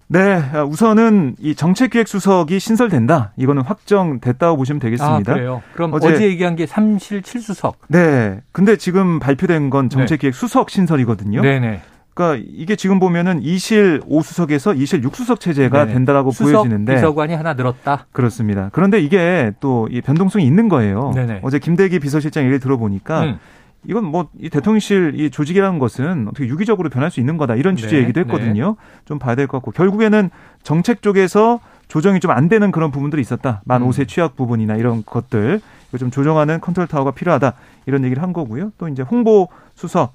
네, 0.10 0.42
우선은 0.70 1.36
이 1.40 1.54
정책기획수석이 1.54 2.60
신설된다. 2.60 3.34
이거는 3.36 3.64
확정됐다고 3.64 4.56
보시면 4.56 4.80
되겠습니다. 4.80 5.32
아, 5.32 5.36
그래요. 5.36 5.62
그럼 5.74 5.92
어제, 5.94 6.08
어제 6.14 6.24
얘기한 6.26 6.56
게 6.56 6.66
3실 6.66 7.22
7수석. 7.22 7.74
네. 7.90 8.40
근데 8.54 8.78
지금 8.78 9.20
발표된 9.20 9.70
건 9.70 9.90
정책기획수석 9.90 10.70
신설이거든요. 10.70 11.42
네네. 11.42 11.82
그러니까 12.14 12.44
이게 12.52 12.76
지금 12.76 13.00
보면은 13.00 13.42
2실 13.42 14.02
5수석에서 14.10 14.76
2실 14.78 15.04
6수석 15.04 15.40
체제가 15.40 15.82
네네. 15.82 15.94
된다라고 15.94 16.32
보여지는데 16.32 16.96
비서관이 16.96 17.36
하나 17.36 17.54
늘었다. 17.54 18.08
그렇습니다. 18.12 18.70
그런데 18.72 19.00
이게 19.02 19.52
또 19.60 19.88
이 19.92 20.02
변동성이 20.02 20.46
있는 20.46 20.68
거예요. 20.70 21.12
네네. 21.14 21.42
어제 21.44 21.60
김대기 21.60 22.00
비서실장 22.00 22.44
얘기를 22.44 22.60
들어보니까 22.60 23.22
음. 23.24 23.40
이건 23.86 24.06
뭐 24.06 24.28
이 24.40 24.50
대통령실 24.50 25.14
이 25.20 25.30
조직이라는 25.30 25.80
것은 25.80 26.28
어떻게 26.28 26.48
유기적으로 26.48 26.90
변할 26.90 27.10
수 27.12 27.20
있는 27.20 27.38
거다 27.38 27.56
이런 27.56 27.76
취지 27.76 27.96
네, 27.96 28.02
얘기도 28.02 28.20
했거든요. 28.22 28.76
네. 28.80 29.02
좀 29.06 29.20
봐야 29.20 29.36
될 29.36 29.48
것 29.48 29.58
같고 29.58 29.72
결국에는 29.72 30.30
정책 30.64 31.02
쪽에서 31.02 31.60
조정이 31.88 32.20
좀 32.20 32.32
안 32.32 32.50
되는 32.50 32.72
그런 32.72 32.92
부분들이 32.92 33.22
있었다. 33.22 33.62
만 33.66 33.82
5세 33.82 34.02
음. 34.02 34.06
취약 34.08 34.36
부분이나 34.36 34.76
이런 34.76 35.04
것들 35.06 35.62
이거 35.90 35.98
좀 35.98 36.12
조정하는 36.12 36.60
컨트롤 36.60 36.88
타워가 36.88 37.12
필요하다 37.12 37.54
이런 37.86 38.04
얘기를 38.04 38.22
한 38.22 38.34
거고요. 38.34 38.74
또 38.78 38.90
이제 38.90 39.02
홍보 39.04 39.48
수석 39.74 40.12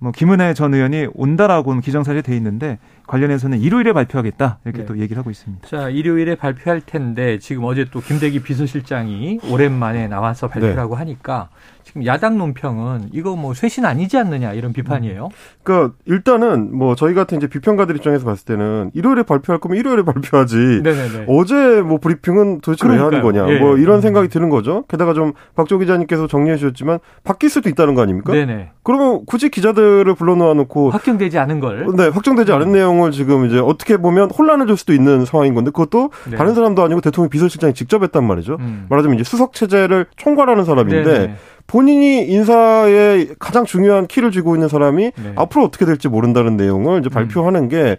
뭐 0.00 0.10
김은혜 0.10 0.52
전 0.54 0.74
의원이 0.74 1.06
온다라고는 1.14 1.80
기정사실에 1.80 2.22
돼 2.22 2.36
있는데 2.36 2.78
관련해서는 3.06 3.60
일요일에 3.60 3.92
발표하겠다 3.92 4.58
이렇게 4.64 4.78
네. 4.80 4.86
또 4.86 4.98
얘기를 4.98 5.20
하고 5.20 5.30
있습니다. 5.30 5.68
자 5.68 5.88
일요일에 5.90 6.34
발표할 6.34 6.80
텐데 6.80 7.38
지금 7.38 7.62
어제 7.64 7.86
또 7.92 8.00
김대기 8.00 8.42
비서실장이 8.42 9.38
오랜만에 9.48 10.08
나와서 10.08 10.48
발표라고 10.48 10.96
네. 10.96 10.98
하니까 10.98 11.48
지금 11.92 12.06
야당 12.06 12.38
논평은 12.38 13.10
이거 13.12 13.36
뭐 13.36 13.52
쇄신 13.52 13.84
아니지 13.84 14.16
않느냐 14.16 14.54
이런 14.54 14.72
비판이에요. 14.72 15.28
그러니까 15.62 15.94
일단은 16.06 16.74
뭐 16.74 16.94
저희 16.94 17.12
같은 17.14 17.36
이제 17.36 17.46
비평가들 17.46 17.96
입장에서 17.96 18.24
봤을 18.24 18.46
때는 18.46 18.90
일요일에 18.94 19.22
발표할 19.22 19.60
거면 19.60 19.76
일요일에 19.78 20.02
발표하지. 20.04 20.56
네네네. 20.82 21.26
어제 21.28 21.82
뭐 21.82 21.98
브리핑은 21.98 22.60
도대체 22.62 22.82
그러니까요. 22.82 23.10
왜 23.10 23.16
하는 23.18 23.22
거냐. 23.22 23.54
예. 23.54 23.58
뭐 23.60 23.76
이런 23.76 23.96
음. 23.96 24.00
생각이 24.00 24.28
드는 24.28 24.48
거죠. 24.48 24.84
게다가 24.88 25.12
좀 25.12 25.32
박조 25.54 25.78
기자님께서 25.78 26.26
정리해 26.26 26.56
주셨지만 26.56 26.98
바뀔 27.24 27.50
수도 27.50 27.68
있다는 27.68 27.94
거 27.94 28.02
아닙니까? 28.02 28.32
네네. 28.32 28.70
그러면 28.82 29.24
굳이 29.26 29.50
기자들을 29.50 30.12
불러놓아 30.14 30.54
놓고 30.54 30.90
확정되지 30.90 31.38
않은 31.38 31.60
걸. 31.60 31.86
네, 31.96 32.08
확정되지 32.08 32.52
않은 32.52 32.68
음. 32.68 32.72
내용을 32.72 33.10
지금 33.12 33.44
이제 33.46 33.58
어떻게 33.58 33.98
보면 33.98 34.30
혼란을 34.30 34.66
줄 34.66 34.76
수도 34.76 34.92
있는 34.94 35.24
상황인 35.26 35.54
건데 35.54 35.70
그것도 35.70 36.10
네. 36.30 36.36
다른 36.36 36.54
사람도 36.54 36.82
아니고 36.82 37.00
대통령 37.02 37.28
비서실장이 37.28 37.74
직접 37.74 38.02
했단 38.02 38.24
말이죠. 38.26 38.56
음. 38.60 38.86
말하자면 38.88 39.16
이제 39.16 39.24
수석 39.24 39.52
체제를 39.52 40.06
총괄하는 40.16 40.64
사람인데 40.64 41.02
네네. 41.04 41.36
본인이 41.72 42.26
인사에 42.26 43.28
가장 43.38 43.64
중요한 43.64 44.06
키를 44.06 44.30
쥐고 44.30 44.54
있는 44.56 44.68
사람이 44.68 45.04
네. 45.04 45.32
앞으로 45.36 45.64
어떻게 45.64 45.86
될지 45.86 46.06
모른다는 46.06 46.58
내용을 46.58 47.00
이제 47.00 47.08
음. 47.08 47.10
발표하는 47.10 47.70
게 47.70 47.96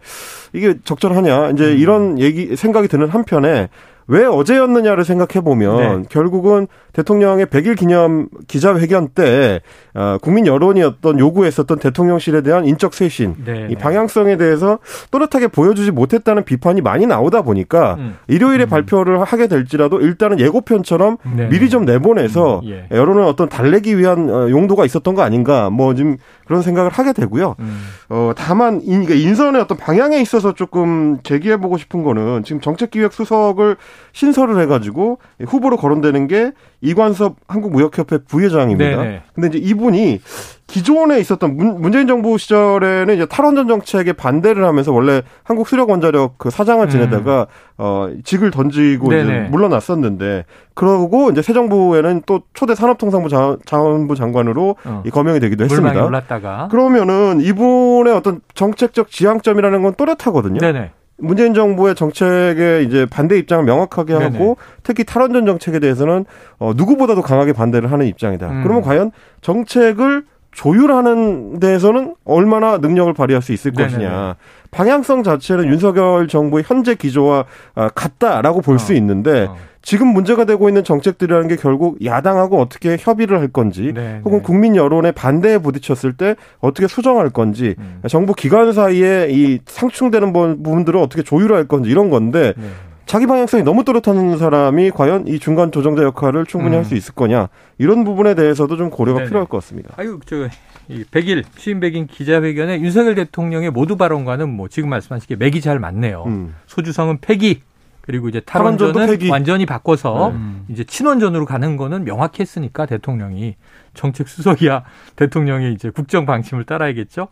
이게 0.53 0.75
적절하냐 0.83 1.49
이제 1.49 1.71
음. 1.71 1.77
이런 1.79 2.19
얘기 2.19 2.55
생각이 2.55 2.87
드는 2.87 3.09
한편에 3.09 3.69
왜 4.05 4.25
어제였느냐를 4.25 5.03
생각해 5.03 5.43
보면 5.43 6.01
네. 6.03 6.07
결국은 6.09 6.67
대통령의 6.93 7.47
100일 7.47 7.77
기념 7.77 8.27
기자회견 8.47 9.09
때 9.09 9.61
어, 9.95 10.17
국민 10.21 10.47
여론이었던 10.47 11.19
요구했었던 11.19 11.79
대통령실에 11.79 12.41
대한 12.41 12.65
인적 12.65 12.93
쇄신 12.93 13.35
네, 13.45 13.67
이 13.69 13.73
네. 13.73 13.75
방향성에 13.75 14.37
대해서 14.37 14.79
또렷하게 15.11 15.47
보여주지 15.47 15.91
못했다는 15.91 16.45
비판이 16.45 16.81
많이 16.81 17.05
나오다 17.05 17.41
보니까 17.41 17.95
음. 17.95 18.17
일요일에 18.27 18.65
음. 18.65 18.69
발표를 18.69 19.23
하게 19.23 19.47
될지라도 19.47 19.99
일단은 20.01 20.39
예고편처럼 20.39 21.17
네. 21.35 21.49
미리 21.49 21.69
좀 21.69 21.85
내보내서 21.85 22.61
음. 22.63 22.69
예. 22.69 22.87
여론을 22.95 23.23
어떤 23.23 23.49
달래기 23.49 23.97
위한 23.97 24.29
어, 24.29 24.49
용도가 24.49 24.85
있었던 24.85 25.15
거 25.15 25.23
아닌가 25.23 25.69
뭐 25.69 25.95
지금 25.95 26.17
그런 26.45 26.61
생각을 26.61 26.91
하게 26.91 27.13
되고요. 27.13 27.55
음. 27.59 27.81
어 28.09 28.31
다만 28.35 28.81
그러니까 28.85 29.15
인선의 29.15 29.61
어떤 29.61 29.77
방향에 29.77 30.21
있어서 30.21 30.53
조금 30.53 31.17
제기해 31.23 31.57
보고 31.57 31.77
싶은 31.77 32.03
거는 32.03 32.43
지금 32.43 32.61
정책기획 32.61 33.13
수석을 33.13 33.77
신설을 34.11 34.61
해가지고 34.61 35.19
후보로 35.45 35.77
거론되는 35.77 36.27
게 36.27 36.51
이관섭 36.83 37.37
한국무역협회 37.47 38.19
부회장입니다. 38.27 39.03
네네. 39.03 39.21
근데 39.33 39.47
이제 39.47 39.57
이분이 39.57 40.19
기존에 40.67 41.19
있었던 41.19 41.55
문, 41.55 41.81
문재인 41.81 42.07
정부 42.07 42.37
시절에는 42.37 43.13
이제 43.15 43.25
탈원전 43.25 43.67
정책에 43.67 44.11
반대를 44.13 44.65
하면서 44.65 44.91
원래 44.91 45.21
한국 45.43 45.67
수력 45.67 45.89
원자력 45.89 46.37
그 46.37 46.49
사장을 46.49 46.87
지내다가 46.89 47.41
음. 47.41 47.45
어 47.77 48.09
직을 48.23 48.51
던지고 48.51 49.09
네네. 49.09 49.23
이제 49.23 49.49
물러났었는데 49.49 50.45
그러고 50.73 51.29
이제 51.31 51.41
새 51.41 51.53
정부에는 51.53 52.23
또 52.25 52.41
초대 52.53 52.75
산업통상부 52.75 53.29
자, 53.29 53.77
원부 53.77 54.15
장관으로 54.15 54.75
어. 54.83 55.03
거명이 55.11 55.39
되기도 55.39 55.63
했습니다. 55.63 56.05
올랐다가. 56.05 56.67
그러면은 56.69 57.39
이분의 57.41 58.13
어떤 58.13 58.41
정책적 58.55 59.09
지향점이라는 59.09 59.83
건 59.83 59.93
또렷하거든요. 59.95 60.59
네네. 60.59 60.91
문재인 61.23 61.53
정부의 61.53 61.95
정책에 61.95 62.83
이제 62.85 63.05
반대 63.09 63.37
입장을 63.37 63.63
명확하게 63.63 64.13
하고 64.13 64.37
네네. 64.37 64.55
특히 64.83 65.03
탈원전 65.03 65.45
정책에 65.45 65.79
대해서는 65.79 66.25
어 66.59 66.73
누구보다도 66.75 67.21
강하게 67.21 67.53
반대를 67.53 67.91
하는 67.91 68.05
입장이다. 68.05 68.49
음. 68.49 68.63
그러면 68.63 68.81
과연 68.83 69.11
정책을 69.41 70.25
조율하는 70.51 71.59
데에서는 71.59 72.15
얼마나 72.25 72.77
능력을 72.77 73.11
발휘할 73.13 73.41
수 73.41 73.53
있을 73.53 73.71
네네. 73.71 73.89
것이냐. 73.89 74.35
방향성 74.73 75.23
자체는 75.23 75.67
윤석열 75.67 76.27
정부의 76.27 76.63
현재 76.67 76.95
기조와 76.95 77.45
아, 77.75 77.89
같다라고 77.89 78.61
볼수 78.61 78.93
어. 78.93 78.95
있는데 78.95 79.47
어. 79.49 79.55
지금 79.83 80.07
문제가 80.07 80.45
되고 80.45 80.69
있는 80.69 80.83
정책들이라는 80.83 81.49
게 81.49 81.57
결국 81.57 82.03
야당하고 82.05 82.59
어떻게 82.59 82.95
협의를 82.97 83.39
할 83.39 83.49
건지 83.49 83.91
네, 83.93 84.21
혹은 84.23 84.37
네. 84.39 84.43
국민 84.43 84.75
여론의 84.77 85.11
반대에 85.11 85.57
부딪혔을 85.57 86.13
때 86.13 86.35
어떻게 86.59 86.87
수정할 86.87 87.29
건지 87.29 87.75
음. 87.77 88.01
정부 88.07 88.33
기관 88.33 88.71
사이에 88.71 89.27
이 89.29 89.59
상충되는 89.65 90.31
부분들을 90.31 90.99
어떻게 90.99 91.21
조율할 91.21 91.67
건지 91.67 91.89
이런 91.89 92.09
건데 92.09 92.53
네. 92.55 92.63
자기 93.05 93.27
방향성이 93.27 93.63
너무 93.63 93.83
또렷한 93.83 94.37
사람이 94.37 94.91
과연 94.91 95.27
이 95.27 95.37
중간 95.37 95.71
조정자 95.73 96.03
역할을 96.03 96.45
충분히 96.45 96.75
음. 96.75 96.79
할수 96.79 96.95
있을 96.95 97.13
거냐 97.13 97.49
이런 97.77 98.05
부분에 98.05 98.35
대해서도 98.35 98.77
좀 98.77 98.89
고려가 98.89 99.19
네네. 99.19 99.27
필요할 99.27 99.47
것 99.47 99.57
같습니다. 99.57 99.93
아유 99.97 100.17
저 100.25 100.47
100일 100.89 101.43
취임 101.55 101.79
100일 101.79 102.07
기자회견에 102.09 102.81
윤석열 102.81 103.15
대통령의 103.15 103.71
모두 103.71 103.95
발언과는 103.97 104.49
뭐 104.49 104.67
지금 104.67 104.89
말씀하신 104.89 105.27
게 105.27 105.35
맥이 105.35 105.61
잘 105.61 105.79
맞네요. 105.79 106.23
음. 106.27 106.55
소주성은 106.67 107.19
폐기 107.21 107.61
그리고 108.01 108.27
이제 108.27 108.41
탈원전은 108.41 109.29
완전히 109.29 109.65
바꿔서 109.65 110.33
네. 110.35 110.39
이제 110.67 110.83
친원전으로 110.83 111.45
가는 111.45 111.77
거는 111.77 112.03
명확히 112.03 112.41
했으니까 112.41 112.85
대통령이 112.85 113.55
정책 113.93 114.27
수석이야 114.27 114.83
대통령이 115.15 115.71
이제 115.73 115.89
국정 115.89 116.25
방침을 116.25 116.65
따라야겠죠. 116.65 117.29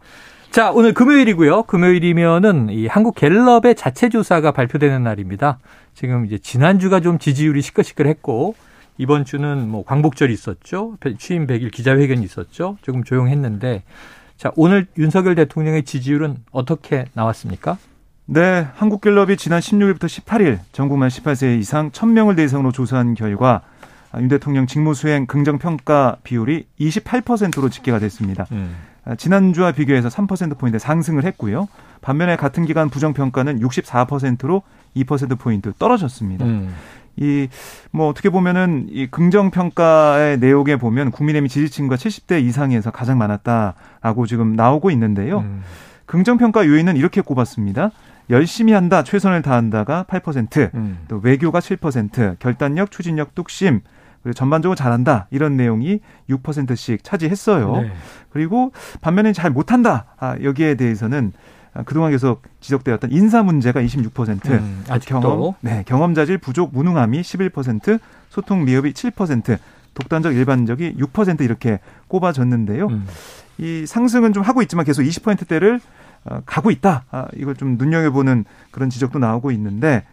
자, 0.49 0.71
오늘 0.71 0.93
금요일이고요. 0.93 1.63
금요일이면은 1.63 2.69
이 2.69 2.87
한국 2.87 3.15
갤럽의 3.15 3.75
자체 3.75 4.09
조사가 4.09 4.51
발표되는 4.51 5.03
날입니다. 5.03 5.59
지금 5.93 6.25
이제 6.25 6.37
지난주가 6.37 6.99
좀 6.99 7.19
지지율이 7.19 7.61
시끌시끌했고 7.61 8.55
이번 8.97 9.25
주는 9.25 9.67
뭐 9.67 9.83
광복절이 9.83 10.33
있었죠. 10.33 10.97
취임 11.17 11.47
100일 11.47 11.71
기자회견이 11.71 12.23
있었죠. 12.23 12.77
조금 12.81 13.03
조용했는데 13.03 13.83
자, 14.37 14.51
오늘 14.55 14.87
윤석열 14.97 15.35
대통령의 15.35 15.83
지지율은 15.83 16.37
어떻게 16.51 17.05
나왔습니까? 17.13 17.77
네, 18.25 18.67
한국갤럽이 18.75 19.37
지난 19.37 19.59
16일부터 19.59 20.05
18일 20.05 20.59
전국 20.71 20.97
만 20.97 21.09
18세 21.09 21.59
이상 21.59 21.91
1000명을 21.91 22.35
대상으로 22.35 22.71
조사한 22.71 23.13
결과 23.13 23.61
윤 24.17 24.27
대통령 24.27 24.67
직무 24.67 24.93
수행 24.93 25.25
긍정 25.25 25.57
평가 25.57 26.17
비율이 26.23 26.65
28%로 26.79 27.69
집계가 27.69 27.99
됐습니다. 27.99 28.47
음. 28.51 28.75
지난주와 29.17 29.71
비교해서 29.71 30.09
3%포인트 30.09 30.77
상승을 30.79 31.23
했고요. 31.25 31.67
반면에 32.01 32.35
같은 32.35 32.65
기간 32.65 32.89
부정평가는 32.89 33.59
64%로 33.59 34.63
2%포인트 34.95 35.73
떨어졌습니다. 35.77 36.45
음. 36.45 36.73
이, 37.15 37.47
뭐, 37.91 38.07
어떻게 38.07 38.29
보면은, 38.29 38.87
이 38.89 39.07
긍정 39.07 39.51
평가의 39.51 40.39
내용에 40.39 40.75
보면 40.77 41.11
국민의힘 41.11 41.47
지지층과 41.47 41.95
70대 41.95 42.43
이상에서 42.43 42.91
가장 42.91 43.17
많았다라고 43.17 44.25
지금 44.27 44.55
나오고 44.55 44.91
있는데요. 44.91 45.39
음. 45.39 45.61
긍정 46.05 46.37
평가 46.37 46.65
요인은 46.65 46.97
이렇게 46.97 47.21
꼽았습니다. 47.21 47.91
열심히 48.29 48.73
한다, 48.73 49.03
최선을 49.03 49.41
다한다가 49.41 50.05
8%, 50.09 50.73
음. 50.73 50.99
또 51.07 51.19
외교가 51.21 51.59
7%, 51.59 52.39
결단력, 52.39 52.91
추진력, 52.91 53.35
뚝심, 53.35 53.81
그리고 54.23 54.33
전반적으로 54.33 54.75
잘한다 54.75 55.27
이런 55.31 55.57
내용이 55.57 55.99
6%씩 56.29 57.03
차지했어요. 57.03 57.75
네. 57.77 57.91
그리고 58.29 58.71
반면에 59.01 59.33
잘 59.33 59.49
못한다 59.49 60.05
아, 60.19 60.35
여기에 60.41 60.75
대해서는 60.75 61.33
그동안 61.85 62.11
계속 62.11 62.41
지적되었던 62.59 63.11
인사 63.11 63.43
문제가 63.43 63.81
26%, 63.81 64.49
음, 64.51 64.83
경험, 65.05 65.53
네, 65.61 65.83
경험 65.87 66.13
자질 66.13 66.37
부족 66.37 66.73
무능함이 66.73 67.21
11%, 67.21 67.99
소통 68.29 68.65
미흡이 68.65 68.91
7%, 68.91 69.57
독단적 69.93 70.35
일반적이 70.35 70.95
6% 70.97 71.41
이렇게 71.41 71.79
꼽아졌는데요. 72.07 72.87
음. 72.87 73.07
이 73.57 73.85
상승은 73.85 74.33
좀 74.33 74.43
하고 74.43 74.61
있지만 74.61 74.85
계속 74.85 75.03
20%대를 75.03 75.79
어, 76.23 76.41
가고 76.45 76.71
있다. 76.71 77.05
아, 77.09 77.27
이걸 77.35 77.55
좀 77.55 77.77
눈여겨보는 77.77 78.45
그런 78.71 78.89
지적도 78.89 79.19
나오고 79.19 79.51
있는데 79.51 80.03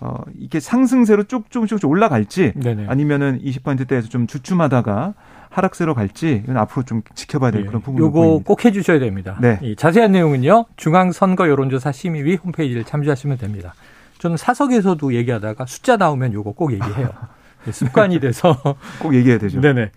어, 0.00 0.16
이게 0.38 0.60
상승세로 0.60 1.24
쭉쭉 1.24 1.66
쭉 1.68 1.84
올라갈지 1.84 2.52
네네. 2.56 2.86
아니면은 2.88 3.38
20%대에서 3.42 4.08
좀 4.08 4.26
주춤하다가 4.26 5.14
하락세로 5.50 5.94
갈지 5.94 6.42
이건 6.44 6.56
앞으로 6.56 6.84
좀 6.84 7.02
지켜봐야 7.14 7.50
될 7.50 7.62
네. 7.62 7.66
그런 7.66 7.82
부분이 7.82 8.04
요거 8.04 8.42
꼭 8.44 8.64
해주셔야 8.64 8.98
됩니다. 8.98 9.36
네. 9.40 9.58
이 9.62 9.76
자세한 9.76 10.12
내용은요 10.12 10.66
중앙선거 10.76 11.48
여론조사 11.48 11.92
심의위 11.92 12.36
홈페이지를 12.36 12.84
참조하시면 12.84 13.38
됩니다. 13.38 13.74
저는 14.18 14.36
사석에서도 14.36 15.14
얘기하다가 15.14 15.66
숫자 15.66 15.96
나오면 15.96 16.32
요거 16.32 16.52
꼭 16.52 16.72
얘기해요. 16.72 17.10
습관이 17.70 18.20
돼서 18.20 18.56
꼭 19.00 19.14
얘기해야 19.14 19.38
되죠. 19.38 19.60
네네. 19.60 19.90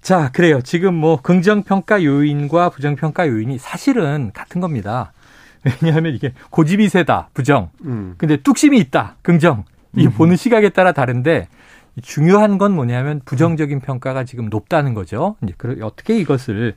자, 0.00 0.30
그래요. 0.32 0.60
지금 0.62 0.94
뭐 0.94 1.20
긍정평가 1.20 2.02
요인과 2.02 2.70
부정평가 2.70 3.28
요인이 3.28 3.58
사실은 3.58 4.30
같은 4.32 4.60
겁니다. 4.60 5.12
왜냐하면 5.82 6.14
이게 6.14 6.32
고집이 6.50 6.88
세다, 6.88 7.28
부정. 7.34 7.70
음. 7.84 8.14
근데 8.16 8.36
뚝심이 8.38 8.78
있다, 8.78 9.16
긍정. 9.22 9.64
이 9.96 10.06
음. 10.06 10.12
보는 10.12 10.36
시각에 10.36 10.70
따라 10.70 10.92
다른데 10.92 11.48
중요한 12.02 12.58
건 12.58 12.72
뭐냐면 12.72 13.20
부정적인 13.24 13.80
평가가 13.80 14.24
지금 14.24 14.48
높다는 14.48 14.94
거죠. 14.94 15.36
이제 15.42 15.54
어떻게 15.82 16.18
이것을 16.18 16.74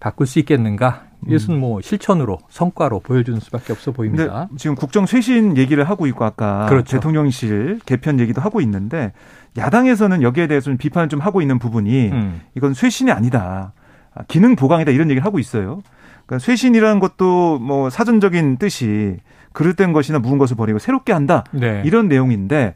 바꿀 0.00 0.26
수 0.26 0.38
있겠는가? 0.38 1.04
이것은 1.26 1.58
뭐 1.58 1.80
실천으로 1.80 2.38
성과로 2.50 3.00
보여주는 3.00 3.40
수밖에 3.40 3.72
없어 3.72 3.92
보입니다. 3.92 4.48
지금 4.56 4.76
국정 4.76 5.06
쇄신 5.06 5.56
얘기를 5.56 5.84
하고 5.84 6.06
있고 6.06 6.24
아까 6.24 6.66
그렇죠. 6.66 6.96
대통령실 6.96 7.80
개편 7.86 8.20
얘기도 8.20 8.42
하고 8.42 8.60
있는데 8.60 9.12
야당에서는 9.56 10.22
여기에 10.22 10.46
대해서 10.48 10.66
좀 10.66 10.76
비판을 10.76 11.08
좀 11.08 11.20
하고 11.20 11.40
있는 11.40 11.58
부분이 11.58 12.08
음. 12.10 12.40
이건 12.54 12.74
쇄신이 12.74 13.10
아니다. 13.10 13.72
아, 14.14 14.22
기능 14.28 14.56
보강이다 14.56 14.90
이런 14.90 15.08
얘기를 15.10 15.24
하고 15.24 15.38
있어요. 15.38 15.82
그러니까 16.26 16.44
쇄신이라는 16.44 17.00
것도 17.00 17.58
뭐 17.58 17.90
사전적인 17.90 18.58
뜻이 18.58 19.16
그릇된 19.52 19.92
것이나 19.92 20.18
묵은 20.18 20.38
것을 20.38 20.56
버리고 20.56 20.78
새롭게 20.78 21.12
한다 21.12 21.44
네. 21.52 21.82
이런 21.84 22.08
내용인데 22.08 22.74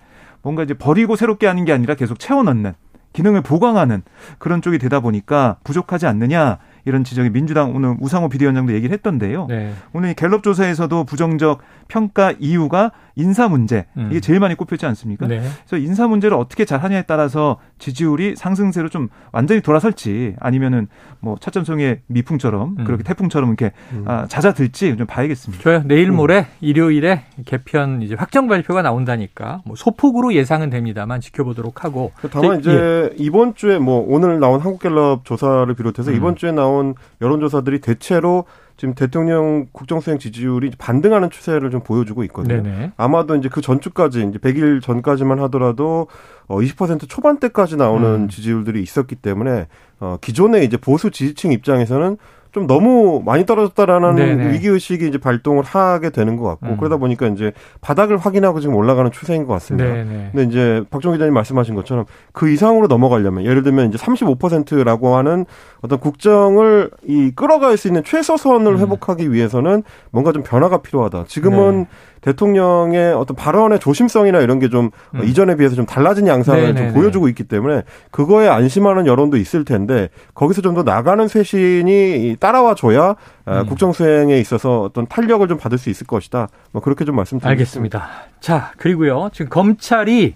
뭔가 0.49 0.63
이제 0.63 0.73
버리고 0.73 1.15
새롭게 1.15 1.47
하는 1.47 1.67
게 1.67 1.75
아니라 1.75 1.95
계속 1.95 2.19
채워 2.19 2.43
넣는 2.43 2.73
기능을 3.13 3.43
보강하는 3.43 4.03
그런 4.39 4.63
쪽이 4.63 4.79
되다 4.79 5.01
보니까 5.01 5.59
부족하지 5.63 6.07
않느냐 6.07 6.59
이런 6.89 7.05
지적이 7.05 7.31
민주당 7.31 7.77
오늘 7.77 7.97
우상호 8.01 8.29
비대위원장도 8.29 8.73
얘기를 8.73 8.93
했던데요. 8.95 9.47
네. 9.49 9.73
오늘 9.93 10.15
갤럽 10.15 10.43
조사에서도 10.43 11.05
부정적 11.05 11.61
평가 11.89 12.33
이유가 12.39 12.93
인사 13.15 13.49
문제 13.49 13.87
음. 13.97 14.09
이게 14.11 14.21
제일 14.21 14.39
많이 14.39 14.55
꼽혔지 14.55 14.87
않습니까? 14.87 15.27
네. 15.27 15.41
그래서 15.67 15.77
인사 15.77 16.07
문제를 16.07 16.37
어떻게 16.37 16.65
잘 16.65 16.83
하냐에 16.83 17.03
따라서 17.03 17.59
지지율이 17.79 18.37
상승세로 18.37 18.89
좀 18.89 19.09
완전히 19.33 19.61
돌아설지 19.61 20.37
아니면은 20.39 20.87
뭐 21.19 21.37
차점성의 21.41 22.03
미풍처럼 22.07 22.77
음. 22.79 22.85
그렇게 22.85 23.03
태풍처럼 23.03 23.51
이렇게 23.51 23.73
음. 23.93 24.05
아, 24.07 24.27
잦아들지 24.29 24.97
좀 24.97 25.07
봐야겠습니다. 25.07 25.63
좋아요. 25.63 25.83
내일 25.85 26.13
모레 26.13 26.47
일요일에 26.61 27.25
개편 27.45 28.03
이제 28.03 28.15
확정 28.15 28.47
발표가 28.47 28.83
나온다니까 28.83 29.63
뭐 29.65 29.75
소폭으로 29.75 30.33
예상은 30.35 30.71
됩니다만 30.71 31.21
지켜보도록 31.21 31.85
하고 31.85 32.13
다만 32.31 32.61
이제 32.61 32.71
예. 32.71 33.11
이번 33.17 33.57
주에 33.57 33.79
뭐 33.79 34.05
오늘 34.07 34.39
나온 34.39 34.61
한국갤럽 34.61 35.25
조사를 35.25 35.73
비롯해서 35.75 36.13
음. 36.13 36.17
이번 36.17 36.37
주에 36.37 36.53
나온 36.53 36.78
여론조사들이 37.21 37.81
대체로 37.81 38.45
지금 38.77 38.95
대통령 38.95 39.67
국정수행 39.73 40.19
지지율이 40.19 40.71
반등하는 40.79 41.31
추세를 41.31 41.71
좀 41.71 41.83
보여주고 41.83 42.23
있거든요. 42.25 42.63
네네. 42.63 42.93
아마도 42.97 43.35
이제 43.35 43.49
그 43.49 43.61
전주까지 43.61 44.29
이제 44.29 44.39
100일 44.39 44.81
전까지만 44.81 45.41
하더라도 45.41 46.07
어20% 46.47 47.09
초반대까지 47.09 47.77
나오는 47.77 48.09
음. 48.09 48.29
지지율들이 48.29 48.81
있었기 48.83 49.17
때문에 49.17 49.67
어 49.99 50.17
기존의 50.21 50.65
이제 50.65 50.77
보수 50.77 51.11
지지층 51.11 51.51
입장에서는 51.51 52.19
좀 52.59 52.67
너무 52.67 53.23
많이 53.25 53.47
떨어졌다라는 53.47 54.17
네네. 54.17 54.53
위기 54.53 54.67
의식이 54.67 55.07
이제 55.07 55.17
발동을 55.19 55.63
하게 55.63 56.11
되는 56.11 56.37
것 56.37 56.45
같고 56.45 56.67
음. 56.67 56.77
그러다 56.77 56.97
보니까 56.97 57.29
이제 57.29 57.53
바닥을 57.81 58.17
확인하고 58.17 58.59
지금 58.59 58.75
올라가는 58.75 59.09
추세인 59.13 59.47
것 59.47 59.53
같습니다. 59.55 59.89
네네. 59.89 60.31
근데 60.33 60.45
이제 60.45 60.83
박정 60.91 61.13
기자님 61.13 61.33
말씀하신 61.35 61.77
것처럼 61.77 62.05
그 62.33 62.51
이상으로 62.51 62.89
넘어가려면 62.89 63.45
예를 63.45 63.63
들면 63.63 63.89
이제 63.89 63.99
35%라고 63.99 65.15
하는 65.15 65.47
어떤 65.83 66.01
국정을 66.01 66.91
이 67.07 67.31
끌어갈 67.37 67.77
수 67.77 67.87
있는 67.87 68.03
최소선을 68.03 68.73
음. 68.73 68.79
회복하기 68.81 69.33
위해서는 69.33 69.85
뭔가 70.11 70.33
좀 70.33 70.43
변화가 70.43 70.79
필요하다. 70.79 71.27
지금은 71.29 71.79
네. 71.83 71.87
대통령의 72.23 73.13
어떤 73.13 73.37
발언의 73.37 73.79
조심성이나 73.81 74.41
이런 74.41 74.59
게좀 74.59 74.91
음. 75.15 75.25
이전에 75.25 75.57
비해서 75.57 75.75
좀 75.77 75.85
달라진 75.87 76.27
양상을 76.27 76.61
네네네. 76.61 76.93
좀 76.93 76.95
보여주고 76.95 77.29
있기 77.29 77.45
때문에 77.45 77.83
그거에 78.11 78.49
안심하는 78.49 79.07
여론도 79.07 79.37
있을 79.37 79.65
텐데 79.65 80.09
거기서 80.35 80.63
좀 80.63 80.69
더 80.75 80.83
나가는 80.83 81.27
쇄신이 81.27 82.37
따라와 82.39 82.75
줘야 82.75 83.17
아, 83.47 83.61
음. 83.63 83.67
국정 83.67 83.93
수행에 83.93 84.39
있어서 84.39 84.83
어떤 84.83 85.07
탄력을 85.07 85.47
좀 85.49 85.59
받을 85.59 85.79
수 85.79 85.91
있을 85.91 86.07
것이다. 86.07 86.49
뭐 86.73 86.83
그렇게 86.83 87.05
좀 87.05 87.17
말씀드리겠습니다. 87.17 87.99
알겠습니다. 87.99 88.41
자 88.41 88.73
그리고요 88.77 89.31
지금 89.33 89.49
검찰이 89.49 90.35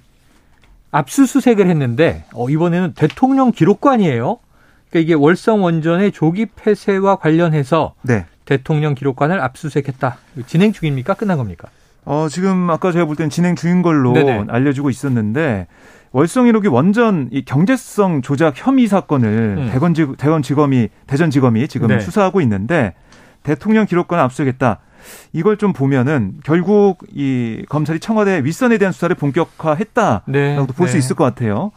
압수수색을 0.91 1.69
했는데 1.69 2.25
어, 2.35 2.49
이번에는 2.49 2.93
대통령 2.95 3.51
기록관이에요. 3.53 4.39
그러니까 4.91 4.99
이게 5.05 5.15
월성 5.15 5.63
원전의 5.65 6.13
조기 6.13 6.47
폐쇄와 6.47 7.17
관련해서 7.17 7.95
네. 8.03 8.27
대통령 8.53 8.95
기록관을 8.95 9.41
압수수색했다. 9.41 10.19
진행 10.47 10.73
중입니까? 10.73 11.15
끝난 11.15 11.39
겁니까? 11.39 11.69
어, 12.05 12.27
지금 12.29 12.69
아까 12.69 12.93
제가 12.93 13.07
볼땐 13.07 13.31
진행 13.31 13.57
중인 13.57 13.81
걸로 13.81 14.13
네네. 14.13 14.47
알려지고 14.49 14.91
있었는데 14.91 15.69
월성 16.11 16.47
1호기 16.47 16.71
원전 16.71 17.29
이 17.33 17.45
경제성 17.45 18.21
조작 18.21 18.53
혐의 18.57 18.89
사건을 18.89 19.57
음. 19.59 19.71
대건 19.73 19.95
지, 19.95 20.07
대건지검이 20.19 20.89
대전 21.07 21.31
지검이 21.31 21.67
지금 21.69 21.89
네. 21.89 22.01
수사하고 22.01 22.43
있는데 22.43 22.93
대통령 23.43 23.87
기록관을 23.87 24.23
압수했다. 24.25 24.81
이걸 25.33 25.57
좀 25.57 25.73
보면은 25.73 26.35
결국 26.45 26.99
이 27.13 27.65
검찰이 27.71 28.01
청와대 28.01 28.45
윗선에 28.45 28.77
대한 28.77 28.93
수사를 28.93 29.15
본격화했다라고도 29.17 30.27
네. 30.33 30.57
볼수 30.77 30.93
네. 30.93 30.99
있을 30.99 31.17
것 31.17 31.25
같아요. 31.25 31.73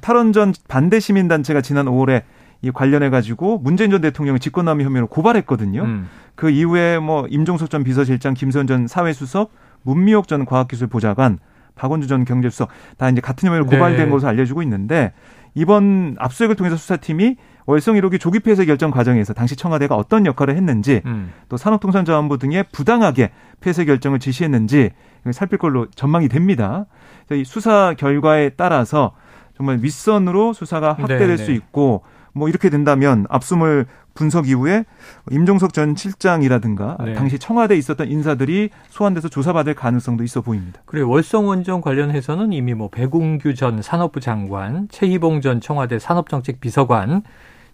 탈원전 0.00 0.54
반대 0.68 1.00
시민 1.00 1.26
단체가 1.26 1.60
지난 1.60 1.86
5월에 1.86 2.22
이 2.62 2.70
관련해 2.70 3.10
가지고 3.10 3.58
문재인 3.58 3.90
전 3.90 4.00
대통령을 4.00 4.38
직권남용 4.38 4.86
혐의로 4.86 5.08
고발했거든요. 5.08 5.82
음. 5.82 6.08
그 6.36 6.48
이후에 6.48 6.98
뭐 6.98 7.26
임종석 7.28 7.70
전 7.70 7.82
비서실장, 7.82 8.34
김선 8.34 8.68
전 8.68 8.86
사회수석, 8.86 9.52
문미옥 9.82 10.28
전 10.28 10.44
과학기술보좌관, 10.44 11.38
박원주 11.74 12.06
전 12.06 12.24
경제수석 12.24 12.68
다 12.96 13.08
이제 13.08 13.20
같은 13.20 13.48
혐의로 13.48 13.66
고발된 13.66 14.06
네. 14.06 14.10
것으로 14.10 14.28
알려지고 14.28 14.62
있는데 14.62 15.12
이번 15.54 16.16
압수수색을 16.18 16.54
통해서 16.54 16.76
수사팀이 16.76 17.36
월성 17.66 17.96
1호기 17.96 18.20
조기 18.20 18.40
폐쇄 18.40 18.64
결정 18.64 18.90
과정에서 18.90 19.34
당시 19.34 19.56
청와대가 19.56 19.96
어떤 19.96 20.26
역할을 20.26 20.56
했는지 20.56 21.02
음. 21.04 21.32
또 21.48 21.56
산업통상자원부 21.56 22.38
등에 22.38 22.64
부당하게 22.64 23.30
폐쇄 23.60 23.84
결정을 23.84 24.18
지시했는지 24.18 24.90
살필 25.30 25.58
걸로 25.58 25.86
전망이 25.90 26.28
됩니다. 26.28 26.86
이 27.30 27.44
수사 27.44 27.94
결과에 27.96 28.50
따라서 28.50 29.12
정말 29.56 29.78
윗선으로 29.80 30.52
수사가 30.52 30.94
확대될 30.94 31.18
네네. 31.18 31.36
수 31.36 31.46
네. 31.46 31.54
있고 31.54 32.02
뭐 32.32 32.48
이렇게 32.48 32.70
된다면 32.70 33.26
압수물 33.28 33.86
분석 34.14 34.48
이후에 34.48 34.84
임종석 35.30 35.72
전 35.72 35.94
실장이라든가 35.96 36.98
네. 37.04 37.14
당시 37.14 37.38
청와대에 37.38 37.76
있었던 37.78 38.08
인사들이 38.10 38.70
소환돼서 38.90 39.28
조사받을 39.28 39.74
가능성도 39.74 40.24
있어 40.24 40.40
보입니다. 40.40 40.80
그래 40.84 41.02
월성 41.02 41.48
원전 41.48 41.80
관련해서는 41.80 42.52
이미 42.52 42.74
뭐 42.74 42.88
배공규 42.88 43.54
전 43.54 43.80
산업부 43.80 44.20
장관, 44.20 44.88
최희봉 44.90 45.40
전 45.40 45.60
청와대 45.60 45.98
산업정책 45.98 46.60
비서관 46.60 47.22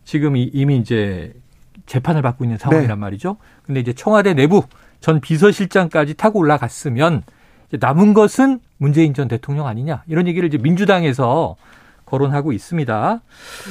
지금 0.05 0.37
이미 0.37 0.79
이제 0.79 1.33
재판을 1.87 2.23
받고 2.23 2.44
있는 2.44 2.59
상황이란 2.59 2.99
네. 2.99 3.01
말이죠. 3.01 3.37
근데 3.64 3.81
이제 3.81 3.92
청와대 3.92 4.35
내부 4.35 4.62
전 5.01 5.21
비서실장까지 5.21 6.14
타고 6.14 6.38
올라갔으면 6.38 7.23
남은 7.71 8.14
것은 8.14 8.61
문재인 8.79 9.12
전 9.14 9.29
대통령 9.29 9.66
아니냐 9.66 10.03
이런 10.07 10.27
얘기를 10.27 10.47
이제 10.47 10.59
민주당에서 10.59 11.57
거론하고 12.09 12.53
있습니다. 12.53 13.21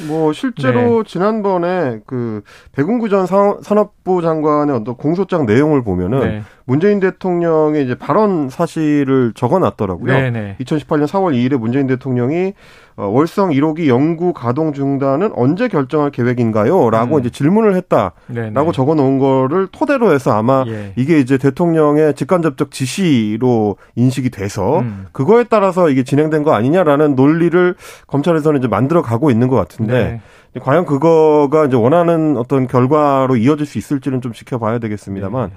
뭐 0.08 0.34
실제로 0.34 1.04
네. 1.04 1.10
지난번에 1.10 2.00
그 2.06 2.44
백운구 2.72 3.10
전 3.10 3.26
산업부 3.26 4.22
장관의 4.22 4.76
어떤 4.76 4.96
공소장 4.96 5.46
내용을 5.46 5.84
보면은 5.84 6.20
네. 6.20 6.44
문재인 6.66 7.00
대통령의 7.00 7.84
이제 7.86 7.96
발언 7.96 8.50
사실을 8.50 9.34
적어놨더라고요. 9.34 10.14
네네. 10.14 10.58
2018년 10.60 11.08
4월 11.08 11.34
2일에 11.34 11.58
문재인 11.58 11.88
대통령이 11.88 12.48
어, 12.48 12.54
월성 12.98 13.52
1호기 13.52 13.88
연구 13.88 14.34
가동 14.34 14.74
중단은 14.74 15.32
언제 15.36 15.68
결정할 15.68 16.10
계획인가요? 16.10 16.90
라고 16.90 17.16
음. 17.16 17.20
이제 17.20 17.30
질문을 17.30 17.76
했다라고 17.76 18.72
적어 18.72 18.96
놓은 18.96 19.20
거를 19.20 19.68
토대로 19.72 20.12
해서 20.12 20.32
아마 20.32 20.66
예. 20.68 20.94
이게 20.96 21.20
이제 21.20 21.38
대통령의 21.38 22.16
직간접적 22.16 22.72
지시로 22.72 23.78
인식이 23.96 24.32
돼서 24.32 24.80
음. 24.80 25.06
그거에 25.12 25.44
따라서 25.44 25.92
이게 25.92 26.04
진행된 26.04 26.42
거 26.42 26.54
아니냐라는 26.54 27.16
논리를 27.16 27.76
검찰에서는 28.08 28.60
이제 28.60 28.68
만들어 28.68 29.04
가고 29.04 29.30
있는 29.30 29.48
것 29.48 29.56
같은데 29.56 30.22
네. 30.54 30.60
과연 30.60 30.86
그거가 30.86 31.66
이제 31.66 31.76
원하는 31.76 32.36
어떤 32.36 32.68
결과로 32.68 33.36
이어질 33.36 33.68
수 33.68 33.78
있을지는 33.78 34.22
좀 34.22 34.34
지켜봐야 34.34 34.80
되겠습니다만 34.80 35.50
네. 35.50 35.56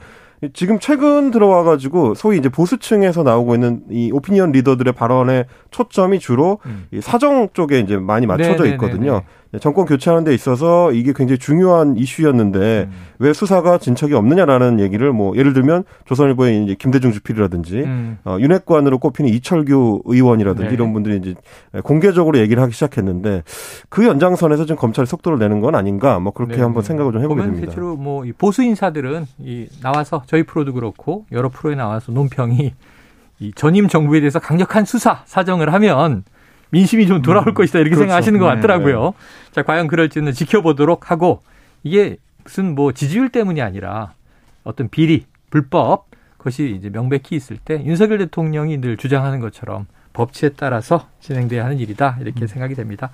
지금 0.55 0.79
최근 0.79 1.31
들어와가지고 1.31 2.15
소위 2.15 2.39
이제 2.39 2.49
보수층에서 2.49 3.23
나오고 3.23 3.55
있는 3.55 3.83
이 3.91 4.11
오피니언 4.11 4.53
리더들의 4.53 4.95
발언의 4.95 5.45
초점이 5.71 6.19
주로 6.19 6.59
음. 6.65 6.87
이 6.93 7.01
사정 7.01 7.51
쪽에 7.53 7.79
이제 7.81 7.97
많이 7.99 8.27
맞춰져 8.27 8.65
네네네네. 8.65 8.75
있거든요. 8.75 9.23
네, 9.53 9.59
정권 9.59 9.85
교체하는 9.85 10.23
데 10.23 10.33
있어서 10.33 10.93
이게 10.93 11.13
굉장히 11.13 11.39
중요한 11.39 11.97
이슈였는데 11.97 12.89
음. 12.89 12.97
왜 13.19 13.33
수사가 13.33 13.79
진척이 13.79 14.15
없느냐라는 14.15 14.79
얘기를 14.79 15.13
뭐 15.13 15.37
예를 15.37 15.53
들면 15.55 15.83
조선일보의 16.05 16.65
이제 16.65 16.77
김대중 16.79 17.11
주필이라든지 17.11 17.81
음. 17.81 18.19
어, 18.25 18.37
윤핵관으로 18.39 18.99
꼽히는 18.99 19.29
이철규 19.33 20.03
의원이라든지 20.05 20.69
네. 20.69 20.75
이런 20.75 20.93
분들이 20.93 21.17
이제 21.17 21.35
공개적으로 21.83 22.39
얘기를 22.39 22.63
하기 22.63 22.73
시작했는데 22.73 23.43
그 23.89 24.07
연장선에서 24.07 24.67
지금 24.67 24.77
검찰이 24.77 25.07
속도를 25.07 25.41
내는 25.41 25.61
건 25.61 25.75
아닌가 25.75 26.21
뭐 26.21 26.33
그렇게 26.33 26.57
네. 26.57 26.63
한번 26.63 26.85
생각을 26.85 27.13
좀 27.13 27.23
해보게 27.23 27.43
됩니다. 27.43 27.67
실제로 27.67 27.97
뭐 27.97 28.25
보수 28.39 28.63
인사들은 28.63 29.27
이 29.41 29.67
나와서 29.83 30.23
저희 30.27 30.45
프로도 30.45 30.75
그렇고 30.75 31.27
여러 31.33 31.49
프로에 31.49 31.75
나와서 31.75 32.13
논평이 32.13 32.73
이 33.41 33.53
전임 33.57 33.89
정부에 33.89 34.21
대해서 34.21 34.39
강력한 34.39 34.85
수사 34.85 35.23
사정을 35.25 35.73
하면 35.73 36.23
민심이 36.71 37.07
좀 37.07 37.23
돌아올 37.23 37.49
음, 37.49 37.55
것이다 37.55 37.79
이렇게 37.79 37.91
그렇죠. 37.91 38.03
생각하시는 38.03 38.39
것 38.39 38.49
네, 38.49 38.55
같더라고요. 38.57 39.05
네. 39.05 39.53
자, 39.53 39.63
과연 39.63 39.87
그럴지는 39.89 40.33
지켜보도록 40.33 41.11
하고 41.11 41.43
이게 41.83 42.17
무슨 42.45 42.75
뭐 42.75 42.93
지지율 42.93 43.29
때문이 43.29 43.61
아니라 43.61 44.15
어떤 44.65 44.89
비리, 44.89 45.27
불법 45.51 46.07
그것이 46.39 46.75
이제 46.77 46.89
명백히 46.91 47.37
있을 47.37 47.59
때 47.59 47.83
윤석열 47.85 48.19
대통령이 48.19 48.81
늘 48.81 48.97
주장하는 48.97 49.41
것처럼 49.41 49.87
법치에 50.13 50.51
따라서 50.57 51.09
진행돼야 51.21 51.65
하는 51.65 51.79
일이다 51.79 52.19
이렇게 52.21 52.43
음. 52.43 52.47
생각이 52.47 52.75
됩니다. 52.75 53.11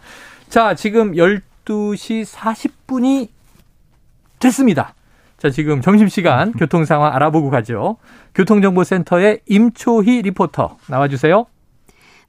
자, 0.48 0.74
지금 0.74 1.12
12시 1.12 2.24
40분이 2.24 3.28
됐습니다. 4.38 4.94
자, 5.38 5.50
지금 5.50 5.80
점심시간 5.80 6.52
교통 6.58 6.84
상황 6.84 7.14
알아보고 7.14 7.50
가죠. 7.50 7.96
교통정보센터의 8.34 9.40
임초희 9.46 10.22
리포터 10.22 10.78
나와주세요. 10.88 11.46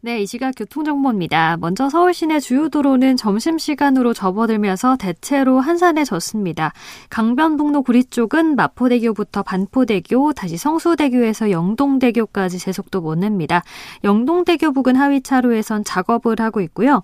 네, 0.08 0.22
이 0.22 0.26
시각 0.26 0.54
교통정보입니다. 0.56 1.58
먼저 1.60 1.90
서울 1.90 2.14
시내 2.14 2.40
주요 2.40 2.70
도로는 2.70 3.18
점심시간으로 3.18 4.14
접어들면서 4.14 4.96
대체로 4.96 5.60
한산해졌습니다. 5.60 6.72
강변북로 7.10 7.82
구리 7.82 8.06
쪽은 8.06 8.56
마포대교부터 8.56 9.44
반포대교, 9.44 10.32
다시 10.32 10.56
성수대교에서 10.56 11.52
영동대교까지 11.52 12.58
제속도 12.58 13.02
못 13.02 13.18
냅니다. 13.18 13.64
영동대교 14.06 14.72
부근 14.72 14.96
하위차로에선 14.96 15.84
작업을 15.84 16.38
하고 16.40 16.62
있고요. 16.62 17.02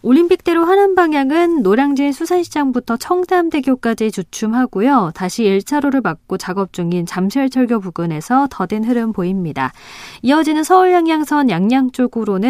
올림픽대로 0.00 0.64
하는 0.64 0.94
방향은 0.94 1.62
노량진 1.62 2.12
수산시장부터 2.12 2.96
청담대교까지 2.96 4.10
주춤하고요. 4.10 5.10
다시 5.14 5.42
1차로를 5.42 6.02
막고 6.02 6.38
작업 6.38 6.72
중인 6.72 7.04
잠실철교 7.04 7.80
부근에서 7.80 8.48
더딘 8.50 8.84
흐름 8.84 9.12
보입니다. 9.12 9.72
이어지는 10.22 10.64
서울 10.64 10.92
양양선 10.92 11.50
양양 11.50 11.90
쪽으로는 11.92 12.45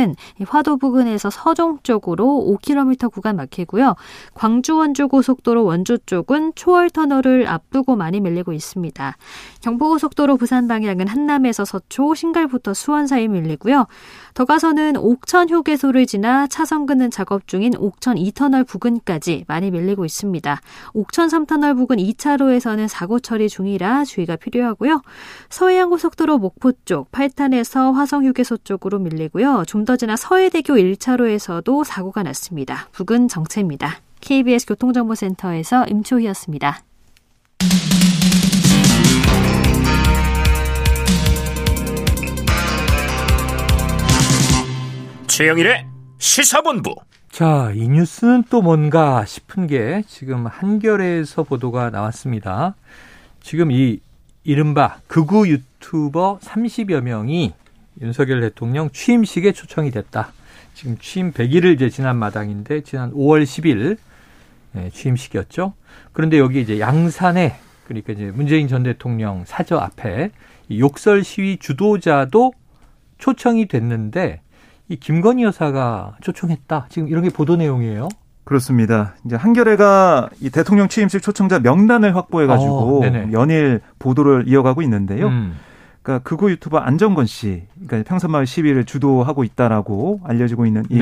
화도 0.47 0.77
부근에서 0.77 1.31
서종 1.31 1.79
쪽으로 1.83 2.57
5km 2.61 3.13
구간 3.13 3.37
막히고요. 3.37 3.95
광주 4.35 4.77
원주 4.77 5.09
고속도로 5.09 5.65
원주 5.65 5.99
쪽은 6.07 6.53
초월 6.55 6.91
터널을 6.91 7.47
앞두고 7.49 7.97
많이 7.97 8.21
밀리고 8.21 8.53
있습니다. 8.53 9.17
경부고속도로 9.61 10.37
부산 10.37 10.69
방향은 10.69 11.09
한남에서 11.09 11.65
서초, 11.65 12.15
신갈부터 12.15 12.75
수원 12.75 13.07
사이 13.07 13.29
밀리고요. 13.29 13.87
더 14.37 14.45
가서는 14.45 14.99
옥천 14.99 15.49
휴게소를 15.49 16.05
지나 16.05 16.47
차선 16.47 16.85
긋는 16.85 17.11
작업 17.11 17.49
중인 17.49 17.73
옥천 17.79 18.17
2터널 18.17 18.67
부근까지 18.67 19.47
많이 19.49 19.71
밀리고 19.71 20.05
있습니다. 20.05 20.61
옥천 20.93 21.29
3터널 21.29 21.75
부근 21.75 21.97
2차로에서는 21.97 22.87
사고 22.87 23.19
처리 23.19 23.49
중이라 23.49 24.05
주의가 24.05 24.37
필요하고요. 24.37 25.01
서해안 25.49 25.89
고속도로 25.89 26.37
목포 26.37 26.73
쪽 26.85 27.11
팔탄에서 27.13 27.93
화성 27.93 28.27
휴게소 28.27 28.59
쪽으로 28.59 28.99
밀리고요. 28.99 29.65
좀 29.67 29.87
더 29.87 29.97
지나 29.97 30.17
서해대교 30.17 30.75
1차로에서도 30.75 31.85
사고가 31.85 32.23
났습니다. 32.25 32.89
부근 32.93 33.29
정체입니다. 33.29 34.01
KBS 34.21 34.67
교통정보센터에서 34.67 35.87
임초희였습니다. 35.87 36.81
최영일의 45.37 45.87
시사본부. 46.17 46.95
자, 47.31 47.71
이 47.75 47.87
뉴스는 47.87 48.45
또 48.49 48.63
뭔가 48.63 49.27
싶은 49.27 49.67
게 49.67 50.03
지금 50.07 50.47
한겨레에서 50.47 51.43
보도가 51.43 51.91
나왔습니다. 51.91 52.75
지금 53.43 53.71
이 53.71 54.01
이른바 54.45 54.97
극우 55.09 55.47
유튜버 55.47 56.39
30여 56.39 57.03
명이 57.03 57.53
윤석열 58.01 58.41
대통령 58.41 58.89
취임식에 58.89 59.53
초청이 59.53 59.91
됐다. 59.91 60.33
지금 60.73 60.97
취임 60.97 61.33
100일을 61.33 61.75
이제 61.75 61.91
지난 61.91 62.17
마당인데 62.17 62.81
지난 62.81 63.13
5월 63.13 63.43
10일 63.43 63.99
네, 64.73 64.89
취임식이었죠. 64.89 65.75
그런데 66.15 66.39
여기 66.39 66.63
이제 66.63 66.81
양산에 66.81 67.57
그러니까 67.85 68.15
이제 68.15 68.31
문재인 68.35 68.69
전 68.69 68.85
대통령 68.85 69.45
사저 69.45 69.77
앞에 69.77 70.31
욕설 70.71 71.25
시위 71.25 71.59
주도자도 71.59 72.55
초청이 73.19 73.69
됐는데 73.69 74.41
이 74.89 74.97
김건희 74.97 75.43
여사가 75.45 76.17
초청했다. 76.21 76.87
지금 76.89 77.09
이런 77.09 77.23
게 77.23 77.31
보도 77.31 77.57
내용이에요. 77.57 78.09
그렇습니다. 78.45 79.15
이제 79.25 79.35
한겨레가 79.35 80.29
이 80.41 80.51
대통령 80.51 80.87
취임식 80.89 81.21
초청자 81.23 81.59
명단을 81.59 82.15
확보해 82.15 82.47
가지고 82.47 83.03
어, 83.03 83.33
연일 83.33 83.81
보도를 83.99 84.45
이어가고 84.47 84.83
있는데요. 84.83 85.27
음. 85.29 85.57
그러니까 86.03 86.23
극우 86.29 86.51
유튜버 86.53 86.79
안정건 86.79 87.27
씨, 87.27 87.65
그러니까 87.85 88.09
평산마을 88.09 88.47
시위를 88.47 88.85
주도하고 88.85 89.43
있다라고 89.43 90.21
알려지고 90.25 90.65
있는 90.67 90.85
이 90.91 90.99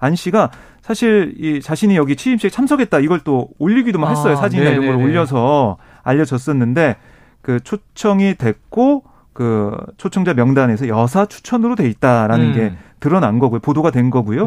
안 0.00 0.16
씨가 0.16 0.50
사실 0.82 1.34
이 1.38 1.60
자신이 1.60 1.94
여기 1.94 2.16
취임식에 2.16 2.50
참석했다 2.50 2.98
이걸 2.98 3.20
또 3.20 3.48
올리기도 3.60 4.04
아, 4.04 4.08
했어요. 4.10 4.34
사진이나 4.34 4.70
이런 4.70 4.86
걸 4.86 4.96
올려서 4.96 5.76
알려졌었는데 6.02 6.96
그 7.42 7.60
초청이 7.60 8.34
됐고 8.34 9.04
그 9.32 9.76
초청자 9.96 10.34
명단에서 10.34 10.88
여사 10.88 11.26
추천으로 11.26 11.74
돼 11.76 11.88
있다라는 11.88 12.46
음. 12.48 12.52
게 12.54 12.72
드러난 13.00 13.38
거고요. 13.38 13.60
보도가 13.60 13.90
된 13.90 14.10
거고요. 14.10 14.46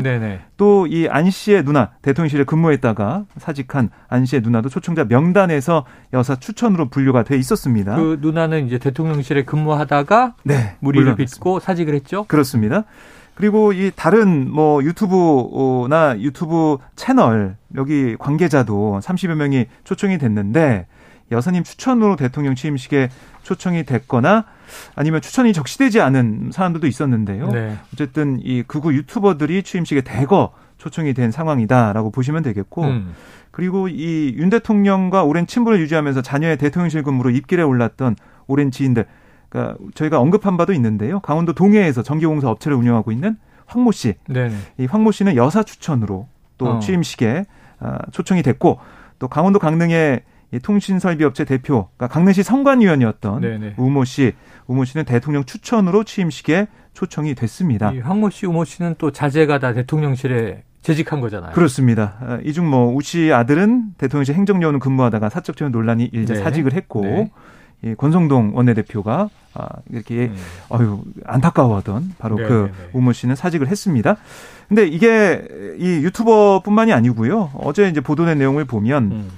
또 0.57 0.85
이 0.87 1.07
안 1.09 1.29
씨의 1.31 1.63
누나 1.63 1.91
대통령실에 2.03 2.43
근무했다가 2.43 3.25
사직한 3.37 3.89
안 4.09 4.25
씨의 4.25 4.41
누나도 4.43 4.69
초청자 4.69 5.05
명단에서 5.05 5.85
여사 6.13 6.35
추천으로 6.35 6.89
분류가 6.89 7.23
돼 7.23 7.37
있었습니다. 7.37 7.95
그 7.95 8.19
누나는 8.21 8.67
이제 8.67 8.77
대통령실에 8.77 9.43
근무하다가 9.45 10.35
네, 10.43 10.75
무리를 10.81 11.15
빚고 11.15 11.59
사직을 11.59 11.95
했죠. 11.95 12.25
그렇습니다. 12.27 12.83
그리고 13.35 13.73
이 13.73 13.91
다른 13.95 14.51
뭐 14.51 14.83
유튜브나 14.83 16.19
유튜브 16.19 16.77
채널 16.95 17.55
여기 17.75 18.15
관계자도 18.19 18.99
30여 19.03 19.33
명이 19.33 19.65
초청이 19.83 20.19
됐는데 20.19 20.85
여사님 21.31 21.63
추천으로 21.63 22.15
대통령 22.15 22.55
취임식에 22.55 23.09
초청이 23.43 23.83
됐거나 23.83 24.45
아니면 24.95 25.21
추천이 25.21 25.53
적시되지 25.53 26.01
않은 26.01 26.51
사람들도 26.53 26.87
있었는데요. 26.87 27.49
네. 27.51 27.77
어쨌든 27.93 28.39
이 28.41 28.63
극우 28.63 28.93
유튜버들이 28.93 29.63
취임식에 29.63 30.01
대거 30.01 30.53
초청이 30.77 31.13
된 31.13 31.31
상황이다라고 31.31 32.11
보시면 32.11 32.43
되겠고 32.43 32.83
음. 32.83 33.13
그리고 33.51 33.87
이 33.87 34.35
윤 34.37 34.49
대통령과 34.49 35.23
오랜 35.23 35.45
친분을 35.47 35.79
유지하면서 35.81 36.21
자녀의 36.21 36.57
대통령실 36.57 37.03
근무로 37.03 37.29
입길에 37.29 37.61
올랐던 37.63 38.15
오랜 38.47 38.71
지인들 38.71 39.05
그러니까 39.49 39.77
저희가 39.93 40.19
언급한 40.19 40.57
바도 40.57 40.73
있는데요. 40.73 41.19
강원도 41.19 41.53
동해에서 41.53 42.01
전기공사 42.01 42.49
업체를 42.49 42.75
운영하고 42.77 43.11
있는 43.11 43.37
황모 43.67 43.91
씨. 43.91 44.15
네네. 44.27 44.55
이 44.79 44.85
황모 44.85 45.11
씨는 45.11 45.35
여사 45.35 45.63
추천으로 45.63 46.27
또 46.57 46.67
어. 46.67 46.79
취임식에 46.79 47.45
아, 47.79 47.99
초청이 48.11 48.41
됐고 48.41 48.79
또 49.19 49.27
강원도 49.27 49.59
강릉의 49.59 50.21
통신설비업체 50.59 51.45
대표, 51.45 51.89
그러니까 51.97 52.13
강릉시 52.13 52.43
성관위원이었던 52.43 53.41
네네. 53.41 53.73
우모 53.77 54.05
씨, 54.05 54.33
우모 54.67 54.85
씨는 54.85 55.05
대통령 55.05 55.43
추천으로 55.45 56.03
취임식에 56.03 56.67
초청이 56.93 57.35
됐습니다. 57.35 57.91
이 57.91 57.99
황모 57.99 58.29
씨, 58.29 58.45
우모 58.45 58.65
씨는 58.65 58.95
또 58.97 59.11
자제가 59.11 59.59
다 59.59 59.73
대통령실에 59.73 60.63
재직한 60.83 61.21
거잖아요. 61.21 61.53
그렇습니다. 61.53 62.17
아, 62.19 62.39
이중 62.43 62.69
뭐 62.69 62.93
우씨 62.93 63.31
아들은 63.31 63.93
대통령실 63.97 64.35
행정요원 64.35 64.79
근무하다가 64.79 65.29
사적 65.29 65.55
지원 65.55 65.71
논란이 65.71 66.09
일자 66.11 66.33
네. 66.33 66.41
사직을 66.41 66.73
했고 66.73 67.01
네. 67.01 67.31
이 67.83 67.95
권성동 67.95 68.51
원내대표가 68.55 69.29
아, 69.53 69.67
이렇게 69.89 70.25
음. 70.25 70.35
어유 70.71 71.03
안타까워하던 71.25 72.15
바로 72.19 72.35
네, 72.35 72.47
그 72.47 72.53
네, 72.53 72.63
네. 72.83 72.89
우모 72.93 73.13
씨는 73.13 73.35
사직을 73.35 73.67
했습니다. 73.67 74.17
근데 74.67 74.85
이게 74.85 75.41
이 75.79 75.85
유튜버뿐만이 76.03 76.91
아니고요. 76.91 77.51
어제 77.55 77.87
이제 77.87 78.01
보도된 78.01 78.37
내용을 78.37 78.65
보면 78.65 79.03
음. 79.11 79.29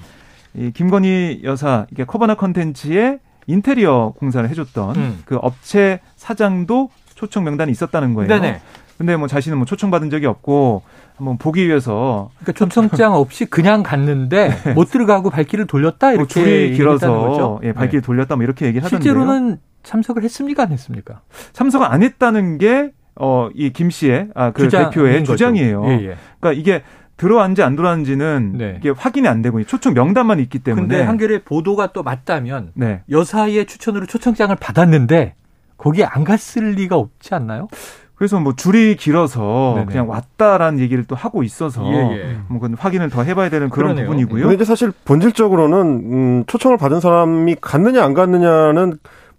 이 0.57 0.71
김건희 0.71 1.41
여사 1.43 1.85
이게 1.91 2.05
커버나 2.05 2.35
컨텐츠의 2.35 3.19
인테리어 3.47 4.13
공사를 4.17 4.47
해줬던 4.49 4.95
음. 4.95 5.23
그 5.25 5.35
업체 5.37 5.99
사장도 6.15 6.89
초청 7.15 7.43
명단이 7.43 7.71
있었다는 7.71 8.13
거예요. 8.13 8.27
네네. 8.27 8.61
근데 8.97 9.17
뭐 9.17 9.27
자신은 9.27 9.57
뭐 9.57 9.65
초청받은 9.65 10.09
적이 10.09 10.27
없고 10.27 10.81
한번 11.17 11.37
보기 11.37 11.67
위해서 11.67 12.29
그러니까 12.39 12.53
초청장 12.53 13.13
없이 13.13 13.45
그냥 13.45 13.83
갔는데 13.83 14.49
네. 14.63 14.73
못 14.73 14.85
들어가고 14.89 15.29
발길을 15.29 15.67
돌렸다 15.67 16.07
뭐 16.07 16.15
이렇게 16.15 16.39
뭐 16.39 16.45
줄이 16.45 16.73
길어서 16.73 17.59
예, 17.63 17.73
발길을 17.73 18.01
네. 18.01 18.05
돌렸다 18.05 18.35
뭐 18.35 18.43
이렇게 18.43 18.65
얘기를 18.65 18.85
하던데요. 18.85 19.03
실제로는 19.13 19.57
참석을 19.83 20.23
했습니까 20.23 20.63
안 20.63 20.71
했습니까? 20.71 21.21
참석을 21.53 21.85
안 21.87 22.03
했다는 22.03 22.57
게 22.57 22.91
어 23.17 23.49
이 23.55 23.71
김 23.71 23.89
씨의 23.89 24.29
아 24.35 24.51
그 24.51 24.67
대표의 24.67 25.23
주장이에요. 25.23 25.85
예, 25.87 25.91
예. 25.91 26.15
그러니까 26.39 26.51
이게 26.53 26.83
들어왔는지 27.17 27.63
안 27.63 27.75
들어왔는지는 27.75 28.53
네. 28.57 28.75
이게 28.79 28.89
확인이 28.89 29.27
안 29.27 29.41
되고 29.41 29.63
초청 29.63 29.93
명단만 29.93 30.39
있기 30.41 30.59
때문에. 30.59 30.87
근데 30.87 31.03
한겨레 31.03 31.43
보도가 31.43 31.93
또 31.93 32.03
맞다면 32.03 32.71
네. 32.73 33.01
여사의 33.09 33.65
추천으로 33.65 34.05
초청장을 34.05 34.55
받았는데 34.55 35.35
거기에 35.77 36.05
안 36.05 36.23
갔을 36.23 36.71
리가 36.71 36.95
없지 36.97 37.33
않나요? 37.33 37.67
그래서 38.15 38.39
뭐 38.39 38.55
줄이 38.55 38.95
길어서 38.95 39.73
네네. 39.75 39.85
그냥 39.87 40.09
왔다라는 40.09 40.79
얘기를 40.79 41.03
또 41.03 41.15
하고 41.15 41.43
있어서 41.43 41.85
예, 41.91 42.17
예. 42.17 42.37
뭐 42.47 42.61
그건 42.61 42.75
확인을 42.77 43.09
더 43.09 43.23
해봐야 43.23 43.49
되는 43.49 43.69
그런 43.69 43.95
그러네요. 43.95 44.05
부분이고요. 44.05 44.47
근데 44.47 44.63
사실 44.63 44.93
본질적으로는 45.03 45.77
음, 45.79 46.43
초청을 46.47 46.77
받은 46.77 47.01
사람이 47.01 47.57
갔느냐 47.59 48.03
안 48.05 48.13
갔느냐는 48.13 48.97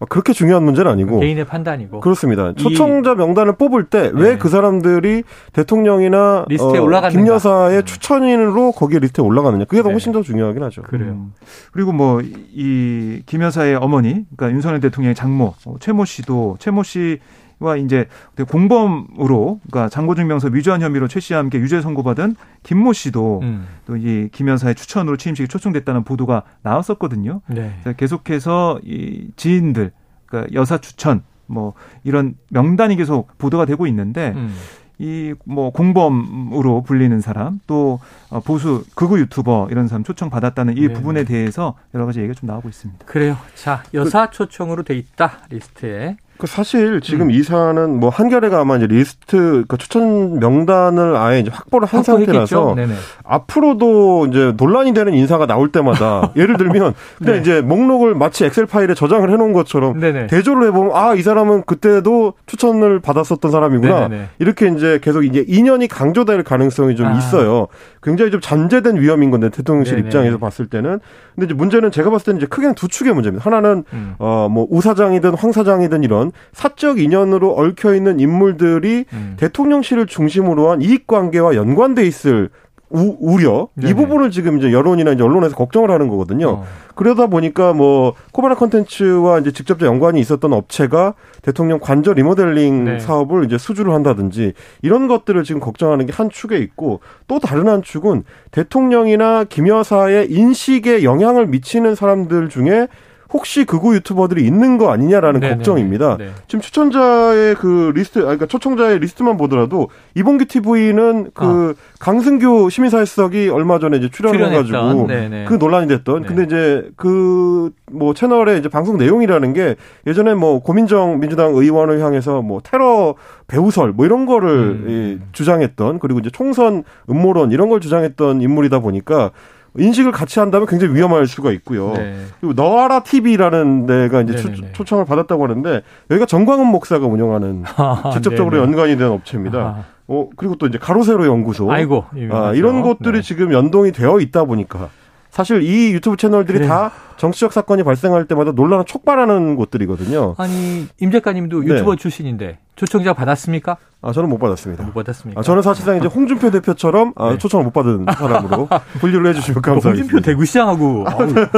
그렇게 0.09 0.33
중요한 0.33 0.63
문제는 0.65 0.91
아니고 0.91 1.21
개인의 1.21 1.47
판단이고 1.47 2.01
그렇습니다. 2.01 2.53
초청자 2.55 3.15
명단을 3.15 3.57
뽑을 3.57 3.85
때 3.85 4.11
왜그 4.15 4.43
네. 4.45 4.49
사람들이 4.49 5.23
대통령이나 5.53 6.45
리스트에 6.49 6.79
어, 6.79 6.83
올라가는 6.83 7.17
김 7.17 7.27
여사의 7.27 7.79
음. 7.79 7.85
추천인으로 7.85 8.73
거기에 8.73 8.99
리스트에 8.99 9.25
올라가느냐 9.25 9.65
그게 9.65 9.83
더 9.83 9.89
네. 9.89 9.95
훨씬 9.95 10.13
더 10.13 10.23
중요하긴 10.23 10.63
하죠. 10.65 10.83
그래요. 10.83 11.13
음. 11.13 11.33
그리고 11.73 11.93
뭐 11.93 12.21
이 12.21 13.23
김 13.27 13.43
여사의 13.43 13.77
어머니, 13.77 14.25
그러니까 14.37 14.51
윤석열 14.51 14.81
대통령의 14.81 15.15
장모 15.15 15.55
어, 15.65 15.75
최모 15.81 16.05
씨도 16.05 16.57
최모 16.59 16.83
씨 16.83 17.19
와 17.59 17.77
이제 17.77 18.07
공범으로 18.49 19.61
그러니까 19.71 19.89
장고증명서 19.89 20.49
위조한 20.49 20.83
혐의로 20.83 21.09
최 21.09 21.21
씨와 21.21 21.39
함께 21.39 21.59
유죄 21.59 21.81
선고받은 21.81 22.37
김모 22.63 22.93
씨도 22.93 23.41
음. 23.43 23.67
또이 23.87 24.29
김 24.33 24.49
여사의 24.49 24.75
추천으로 24.75 25.17
취임식에 25.17 25.47
초청됐다는 25.47 26.05
보도가 26.05 26.43
나왔었거든요. 26.63 27.41
네. 27.49 27.73
계속해서 27.97 28.81
이 28.85 29.31
지인들 29.37 29.93
그러니까 30.27 30.53
여사 30.55 30.79
추천 30.79 31.23
뭐 31.47 31.73
이런 32.05 32.35
명단이 32.51 32.97
계속 32.97 33.39
보도가 33.39 33.65
되고 33.65 33.87
있는데 33.87 34.33
음. 34.37 34.55
이뭐 34.99 35.71
공범으로 35.71 36.83
불리는 36.83 37.21
사람 37.21 37.61
또 37.67 38.01
어, 38.31 38.41
보수 38.41 38.85
극우 38.95 39.19
유튜버 39.19 39.69
이런 39.71 39.89
사람 39.89 40.05
초청 40.05 40.31
받았다는 40.31 40.79
이 40.79 40.89
네. 40.89 40.93
부분에 40.93 41.25
대해서 41.25 41.75
여러 41.95 42.07
가지 42.07 42.21
얘기가 42.21 42.35
좀 42.35 42.47
나오고 42.47 42.69
있습니다. 42.69 43.05
그래요. 43.05 43.37
자 43.55 43.83
여사 43.93 44.31
초청으로 44.31 44.85
돼 44.85 44.95
있다 44.97 45.41
리스트에 45.51 46.17
그 46.39 46.47
사실 46.47 47.01
지금 47.01 47.27
음. 47.27 47.31
이 47.31 47.43
사안은 47.43 47.99
뭐 47.99 48.11
한겨레가 48.11 48.61
아마 48.61 48.77
이제 48.77 48.87
리스트 48.87 49.37
그러니까 49.37 49.77
추천 49.77 50.39
명단을 50.39 51.17
아예 51.17 51.41
이제 51.41 51.51
확보를 51.53 51.89
한 51.89 52.03
상태라서 52.03 52.75
네네. 52.77 52.95
앞으로도 53.25 54.27
이제 54.27 54.53
논란이 54.57 54.95
되는 54.95 55.13
인사가 55.15 55.47
나올 55.47 55.73
때마다 55.73 56.33
예를 56.37 56.57
들면 56.57 56.95
근데 57.19 57.33
네. 57.33 57.39
이제 57.41 57.61
목록을 57.61 58.15
마치 58.15 58.45
엑셀 58.45 58.67
파일에 58.67 58.95
저장을 58.95 59.31
해놓은 59.31 59.53
것처럼 59.53 59.99
네네. 59.99 60.29
대조를 60.29 60.69
해보면 60.69 60.93
아 60.95 61.17
이 61.17 61.23
사람은 61.23 61.63
그때도 61.65 62.35
추천을 62.47 63.01
받았었던 63.01 63.51
사람이구나 63.51 64.09
네네. 64.09 64.29
이렇게 64.39 64.69
이제 64.69 64.99
계속 65.03 65.25
이제 65.25 65.45
인연이 65.49 65.89
강조될 65.89 66.43
가능성이 66.43 66.95
좀 66.95 67.07
아. 67.07 67.17
있어요. 67.17 67.69
굉장히 68.03 68.31
좀 68.31 68.41
잠재된 68.41 69.01
위험인 69.01 69.31
건데 69.31 69.49
대통령실 69.49 69.99
입장에서 69.99 70.39
봤을 70.39 70.67
때는 70.67 71.01
근데 71.35 71.47
이제 71.47 71.55
문제는 71.55 71.91
제가 71.91 72.11
봤을 72.11 72.27
때는 72.27 72.39
이제 72.39 72.47
크게는 72.47 72.75
두 72.75 72.87
축의 72.89 73.15
문제입니다. 73.15 73.45
하나는 73.45 73.85
음. 73.93 74.15
어뭐 74.19 74.69
우 74.71 74.81
사장이든 74.81 75.35
황 75.35 75.53
사장이든 75.53 76.03
이런 76.05 76.26
사적 76.53 76.99
인연으로 76.99 77.55
얽혀 77.55 77.95
있는 77.95 78.21
인물들이 78.21 79.05
음. 79.13 79.35
대통령실을 79.39 80.07
중심으로 80.07 80.71
한 80.71 80.83
이익 80.83 81.07
관계와 81.07 81.55
연관돼 81.55 82.07
있을 82.07 82.51
우, 82.89 83.17
우려 83.19 83.69
네네. 83.75 83.91
이 83.91 83.95
부분을 83.95 84.31
지금 84.31 84.59
이제 84.59 84.73
여론이나 84.73 85.11
이제 85.13 85.23
언론에서 85.23 85.57
걱정을 85.57 85.91
하는 85.91 86.07
거거든요. 86.07 86.49
어. 86.51 86.67
그러다 86.95 87.27
보니까 87.27 87.73
뭐 87.73 88.15
코바나 88.33 88.55
컨텐츠와 88.55 89.41
이제 89.41 89.51
직접적 89.51 89.89
연관이 89.89 90.21
있었던 90.21 90.53
업체가 90.53 91.15
대통령 91.43 91.81
관저 91.81 92.13
리모델링 92.13 92.85
네. 92.85 92.99
사업을 93.01 93.45
이제 93.45 93.59
수주를 93.59 93.93
한다든지 93.93 94.53
이런 94.83 95.09
것들을 95.09 95.43
지금 95.43 95.61
걱정하는 95.61 96.07
게 96.07 96.13
한 96.17 96.31
축에 96.31 96.59
있고 96.59 97.01
또 97.27 97.39
다른 97.41 97.69
한 97.69 97.83
축은 97.83 98.23
대통령이나 98.53 99.45
김 99.45 99.69
여사의 99.69 100.31
인식에 100.31 101.03
영향을 101.03 101.47
미치는 101.47 101.95
사람들 101.95 102.49
중에 102.49 102.89
혹시 103.37 103.65
극우 103.67 103.95
유튜버들이 103.95 104.45
있는 104.45 104.79
거 104.79 104.91
아니냐라는 104.91 105.41
네네. 105.41 105.55
걱정입니다. 105.57 106.17
네. 106.17 106.31
지금 106.49 106.63
추천자의 106.63 107.55
그 107.57 107.93
리스트, 107.95 108.21
아 108.21 108.23
그러니까 108.23 108.47
초청자의 108.47 108.99
리스트만 109.01 109.37
보더라도 109.37 109.91
이봉규 110.15 110.47
TV는 110.47 111.31
그 111.35 111.75
아. 111.77 111.95
강승규 111.99 112.71
시민사회수석이 112.71 113.51
얼마 113.51 113.79
전에 113.79 113.99
이제 113.99 114.09
출연해가지고 114.09 115.07
그 115.47 115.55
논란이 115.55 115.87
됐던. 115.89 116.23
네. 116.23 116.29
근데 116.29 116.45
이제 116.45 116.91
그 116.97 117.71
뭐 117.91 118.15
채널의 118.15 118.59
이제 118.59 118.69
방송 118.69 118.97
내용이라는 118.97 119.53
게 119.53 119.77
예전에 120.07 120.35
뭐 120.35 120.61
고민정 120.61 121.21
민주당 121.21 121.55
의원을 121.55 122.01
향해서 122.01 122.43
뭐 122.43 122.61
테러 122.63 123.15
배우설 123.47 123.93
뭐 123.93 124.07
이런 124.07 124.27
거를 124.27 124.49
음. 124.49 125.29
주장했던 125.33 126.01
그리고 126.01 126.19
이제 126.19 126.31
총선 126.31 126.83
음모론 127.09 127.53
이런 127.53 127.69
걸 127.69 127.81
주장했던 127.81 128.43
인물이다 128.43 128.81
보니까 128.81 129.31
인식을 129.79 130.13
같이 130.13 130.39
한다면 130.39 130.67
굉장히 130.67 130.95
위험할 130.95 131.27
수가 131.27 131.53
있고요. 131.53 131.93
네. 131.93 132.17
그리고 132.41 132.55
너아라 132.61 133.01
TV라는 133.01 133.87
데가 133.87 134.23
이제 134.23 134.37
초, 134.37 134.53
초청을 134.73 135.05
받았다고 135.05 135.45
하는데 135.45 135.83
여기가 136.11 136.27
정광훈 136.27 136.67
목사가 136.67 137.07
운영하는 137.07 137.65
아, 137.77 138.11
직접적으로 138.13 138.59
연관이 138.59 138.97
된 138.97 139.09
업체입니다. 139.09 139.59
아. 139.59 139.85
어 140.09 140.29
그리고 140.37 140.55
또 140.55 140.67
이제 140.67 140.79
가로세로 140.79 141.27
연구소. 141.27 141.71
아이고 141.71 142.05
아, 142.31 142.53
이런 142.55 142.83
것들이 142.83 143.19
네. 143.19 143.23
지금 143.23 143.53
연동이 143.53 143.91
되어 143.91 144.21
있다 144.21 144.45
보니까 144.45 144.89
사실 145.37 145.63
이 145.63 145.93
유튜브 145.93 146.17
채널들이 146.17 146.61
그래요. 146.61 146.71
다 146.71 146.93
정치적 147.19 147.53
사건이 147.53 147.83
발생할 147.83 148.25
때마다 148.25 148.53
논란을 148.53 148.87
촉발하는 148.87 149.57
곳들이거든요. 149.57 150.35
아니 150.39 150.87
임 150.99 151.11
작가님도 151.11 151.61
네. 151.61 151.75
유튜버 151.75 151.91
네. 151.91 151.97
출신인데 151.99 152.59
초청자 152.75 153.13
받았습니까? 153.13 153.77
아 154.01 154.13
저는 154.13 154.31
못 154.31 154.39
받았습니다. 154.39 154.85
못 154.85 154.95
받았습니까? 154.95 155.39
아, 155.39 155.43
저는 155.43 155.61
사실상 155.61 155.99
이제 155.99 156.07
홍준표 156.07 156.51
대표처럼 156.51 157.13
아, 157.17 157.33
네. 157.33 157.39
초청을 157.39 157.67
못 157.67 157.75
받은 157.75 158.07
사람으로 158.17 158.67
분류를 158.99 159.29
해주시면 159.29 159.61
감사하겠습니다. 159.61 160.15
홍준표 160.15 160.21
대구시장하고 160.25 161.05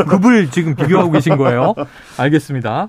급을 0.09 0.51
지금 0.51 0.75
비교하고 0.75 1.13
계신 1.13 1.37
거예요? 1.37 1.77
알겠습니다. 2.17 2.89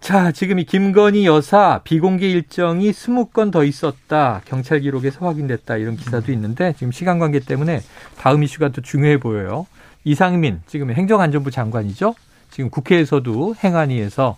자, 0.00 0.32
지금 0.32 0.58
이 0.58 0.64
김건희 0.64 1.24
여사 1.24 1.80
비공개 1.82 2.28
일정이 2.28 2.90
20건 2.90 3.50
더 3.50 3.64
있었다. 3.64 4.42
경찰 4.44 4.80
기록에서 4.80 5.24
확인됐다. 5.26 5.78
이런 5.78 5.96
기사도 5.96 6.30
있는데 6.32 6.74
지금 6.74 6.92
시간 6.92 7.18
관계 7.18 7.40
때문에 7.40 7.80
다음 8.18 8.42
이슈가 8.42 8.68
또 8.68 8.82
중요해 8.82 9.18
보여요. 9.18 9.66
이상민 10.06 10.60
지금 10.66 10.92
행정안전부 10.92 11.50
장관이죠. 11.50 12.14
지금 12.50 12.70
국회에서도 12.70 13.56
행안위에서 13.62 14.36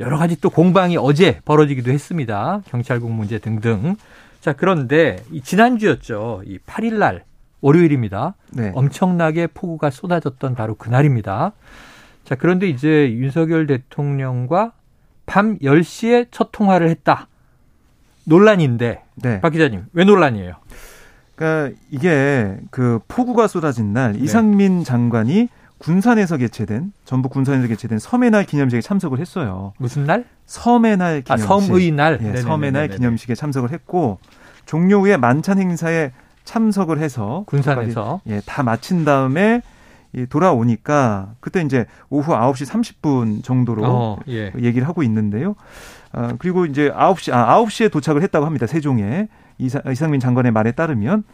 여러 0.00 0.16
가지 0.16 0.40
또 0.40 0.48
공방이 0.48 0.96
어제 0.96 1.40
벌어지기도 1.44 1.92
했습니다. 1.92 2.62
경찰국 2.66 3.12
문제 3.12 3.38
등등. 3.38 3.96
자, 4.40 4.54
그런데 4.54 5.22
이 5.30 5.42
지난주였죠. 5.42 6.44
이 6.46 6.58
8일 6.66 6.94
날 6.94 7.24
월요일입니다. 7.60 8.34
네. 8.52 8.72
엄청나게 8.74 9.48
폭우가 9.48 9.90
쏟아졌던 9.90 10.54
바로 10.54 10.74
그날입니다. 10.74 11.52
자, 12.24 12.34
그런데 12.34 12.66
이제 12.66 13.12
윤석열 13.12 13.66
대통령과 13.66 14.72
밤 15.26 15.58
10시에 15.58 16.28
첫 16.30 16.48
통화를 16.50 16.88
했다. 16.88 17.28
논란인데 18.24 19.02
네. 19.16 19.40
박 19.42 19.50
기자님, 19.50 19.84
왜 19.92 20.04
논란이에요? 20.04 20.54
그러니까 21.40 21.74
이게 21.90 22.58
그 22.70 23.00
폭우가 23.08 23.48
쏟아진 23.48 23.94
날 23.94 24.12
네. 24.12 24.18
이상민 24.18 24.84
장관이 24.84 25.48
군산에서 25.78 26.36
개최된 26.36 26.92
전북 27.06 27.32
군산에서 27.32 27.66
개최된 27.66 27.98
섬의 27.98 28.30
날 28.30 28.44
기념식에 28.44 28.82
참석을 28.82 29.18
했어요. 29.18 29.72
무슨 29.78 30.04
날? 30.04 30.26
섬의 30.44 30.98
날 30.98 31.22
아, 31.26 31.36
기념식. 31.36 31.50
아, 31.50 31.66
섬의 31.66 31.90
날. 31.92 32.18
예, 32.22 32.36
섬의 32.36 32.72
날 32.72 32.88
기념식에 32.88 33.34
참석을 33.34 33.72
했고 33.72 34.18
종료 34.66 35.00
후에 35.00 35.16
만찬 35.16 35.58
행사에 35.58 36.12
참석을 36.44 36.98
해서 36.98 37.44
군산에서 37.46 38.20
예, 38.26 38.42
다 38.44 38.62
마친 38.62 39.06
다음에 39.06 39.62
이 40.12 40.26
돌아오니까 40.26 41.36
그때 41.40 41.62
이제 41.62 41.86
오후 42.10 42.32
9시 42.32 42.68
30분 42.68 43.42
정도로 43.42 43.82
어, 43.86 44.18
예. 44.28 44.52
얘기를 44.58 44.86
하고 44.86 45.02
있는데요. 45.04 45.54
아, 46.12 46.34
그리고 46.38 46.66
이제 46.66 46.90
9시 46.90 47.32
아 47.32 47.58
9시에 47.64 47.90
도착을 47.90 48.22
했다고 48.22 48.44
합니다. 48.44 48.66
세종에. 48.66 49.28
이사, 49.60 49.80
이상민 49.90 50.20
장관의 50.20 50.52
말에 50.52 50.72
따르면 50.72 51.24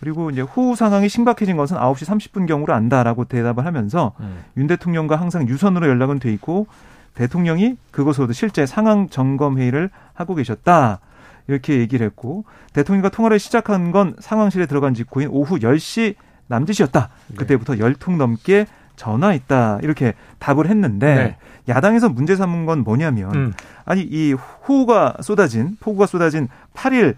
그리고 0.00 0.30
이제 0.30 0.40
후 0.40 0.74
상황이 0.76 1.08
심각해진 1.08 1.56
것은 1.56 1.76
9시 1.76 2.06
30분 2.06 2.46
경으로 2.46 2.74
안다라고 2.74 3.24
대답을 3.24 3.64
하면서 3.64 4.12
음. 4.20 4.42
윤 4.56 4.66
대통령과 4.66 5.16
항상 5.16 5.48
유선으로 5.48 5.88
연락은 5.88 6.18
돼 6.18 6.32
있고 6.32 6.66
대통령이 7.14 7.76
그것으로도 7.92 8.32
실제 8.32 8.66
상황 8.66 9.08
점검 9.08 9.58
회의를 9.58 9.90
하고 10.14 10.34
계셨다. 10.34 10.98
이렇게 11.46 11.78
얘기를 11.78 12.04
했고 12.06 12.44
대통령과 12.72 13.10
통화를 13.10 13.38
시작한 13.38 13.92
건 13.92 14.16
상황실에 14.18 14.66
들어간 14.66 14.94
직후인 14.94 15.28
오후 15.30 15.58
10시 15.58 16.14
남짓이었다. 16.48 17.08
네. 17.28 17.36
그때부터 17.36 17.78
열 17.78 17.94
통 17.94 18.18
넘게 18.18 18.66
전화했다. 18.96 19.80
이렇게 19.82 20.14
답을 20.38 20.68
했는데 20.68 21.14
네. 21.14 21.36
야당에서 21.68 22.08
문제 22.08 22.36
삼은 22.36 22.66
건 22.66 22.80
뭐냐면 22.80 23.34
음. 23.34 23.52
아니 23.84 24.02
이 24.02 24.32
호우가 24.68 25.18
쏟아진 25.20 25.76
폭우가 25.80 26.06
쏟아진 26.06 26.48
8일 26.74 27.14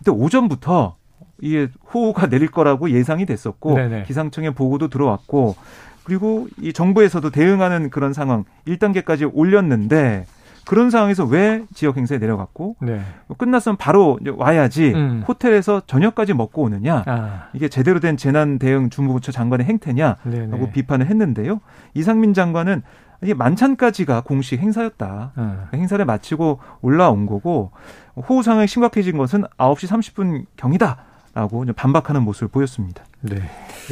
이때 0.00 0.10
오전부터 0.10 0.96
이게 1.40 1.68
호우가 1.92 2.28
내릴 2.28 2.50
거라고 2.50 2.90
예상이 2.90 3.26
됐었고 3.26 3.74
네네. 3.74 4.04
기상청의 4.04 4.54
보고도 4.54 4.88
들어왔고 4.88 5.56
그리고 6.04 6.48
이 6.60 6.72
정부에서도 6.72 7.30
대응하는 7.30 7.90
그런 7.90 8.12
상황 8.12 8.44
1단계까지 8.66 9.30
올렸는데 9.32 10.24
그런 10.68 10.90
상황에서 10.90 11.24
왜 11.24 11.64
지역 11.74 11.96
행사에 11.96 12.18
내려갔고 12.18 12.76
네. 12.80 13.00
뭐 13.26 13.36
끝났으면 13.36 13.76
바로 13.76 14.18
와야지 14.36 14.92
음. 14.94 15.24
호텔에서 15.26 15.80
저녁까지 15.86 16.34
먹고 16.34 16.62
오느냐 16.62 17.04
아. 17.06 17.48
이게 17.54 17.68
제대로 17.68 18.00
된 18.00 18.16
재난 18.18 18.58
대응 18.58 18.90
중부부처 18.90 19.32
장관의 19.32 19.66
행태냐라고 19.66 20.30
네네. 20.30 20.72
비판을 20.72 21.06
했는데요 21.06 21.60
이상민 21.94 22.34
장관은 22.34 22.82
이게 23.22 23.34
만찬까지가 23.34 24.22
공식 24.22 24.60
행사였다. 24.60 25.32
음. 25.38 25.64
행사를 25.74 26.02
마치고 26.04 26.60
올라온 26.82 27.26
거고 27.26 27.72
호우 28.28 28.42
상황이 28.42 28.66
심각해진 28.66 29.16
것은 29.18 29.44
9시 29.58 29.88
30분 29.88 30.44
경이다. 30.56 31.04
라고 31.34 31.64
반박하는 31.76 32.22
모습을 32.22 32.48
보였습니다. 32.48 33.04
네. 33.20 33.36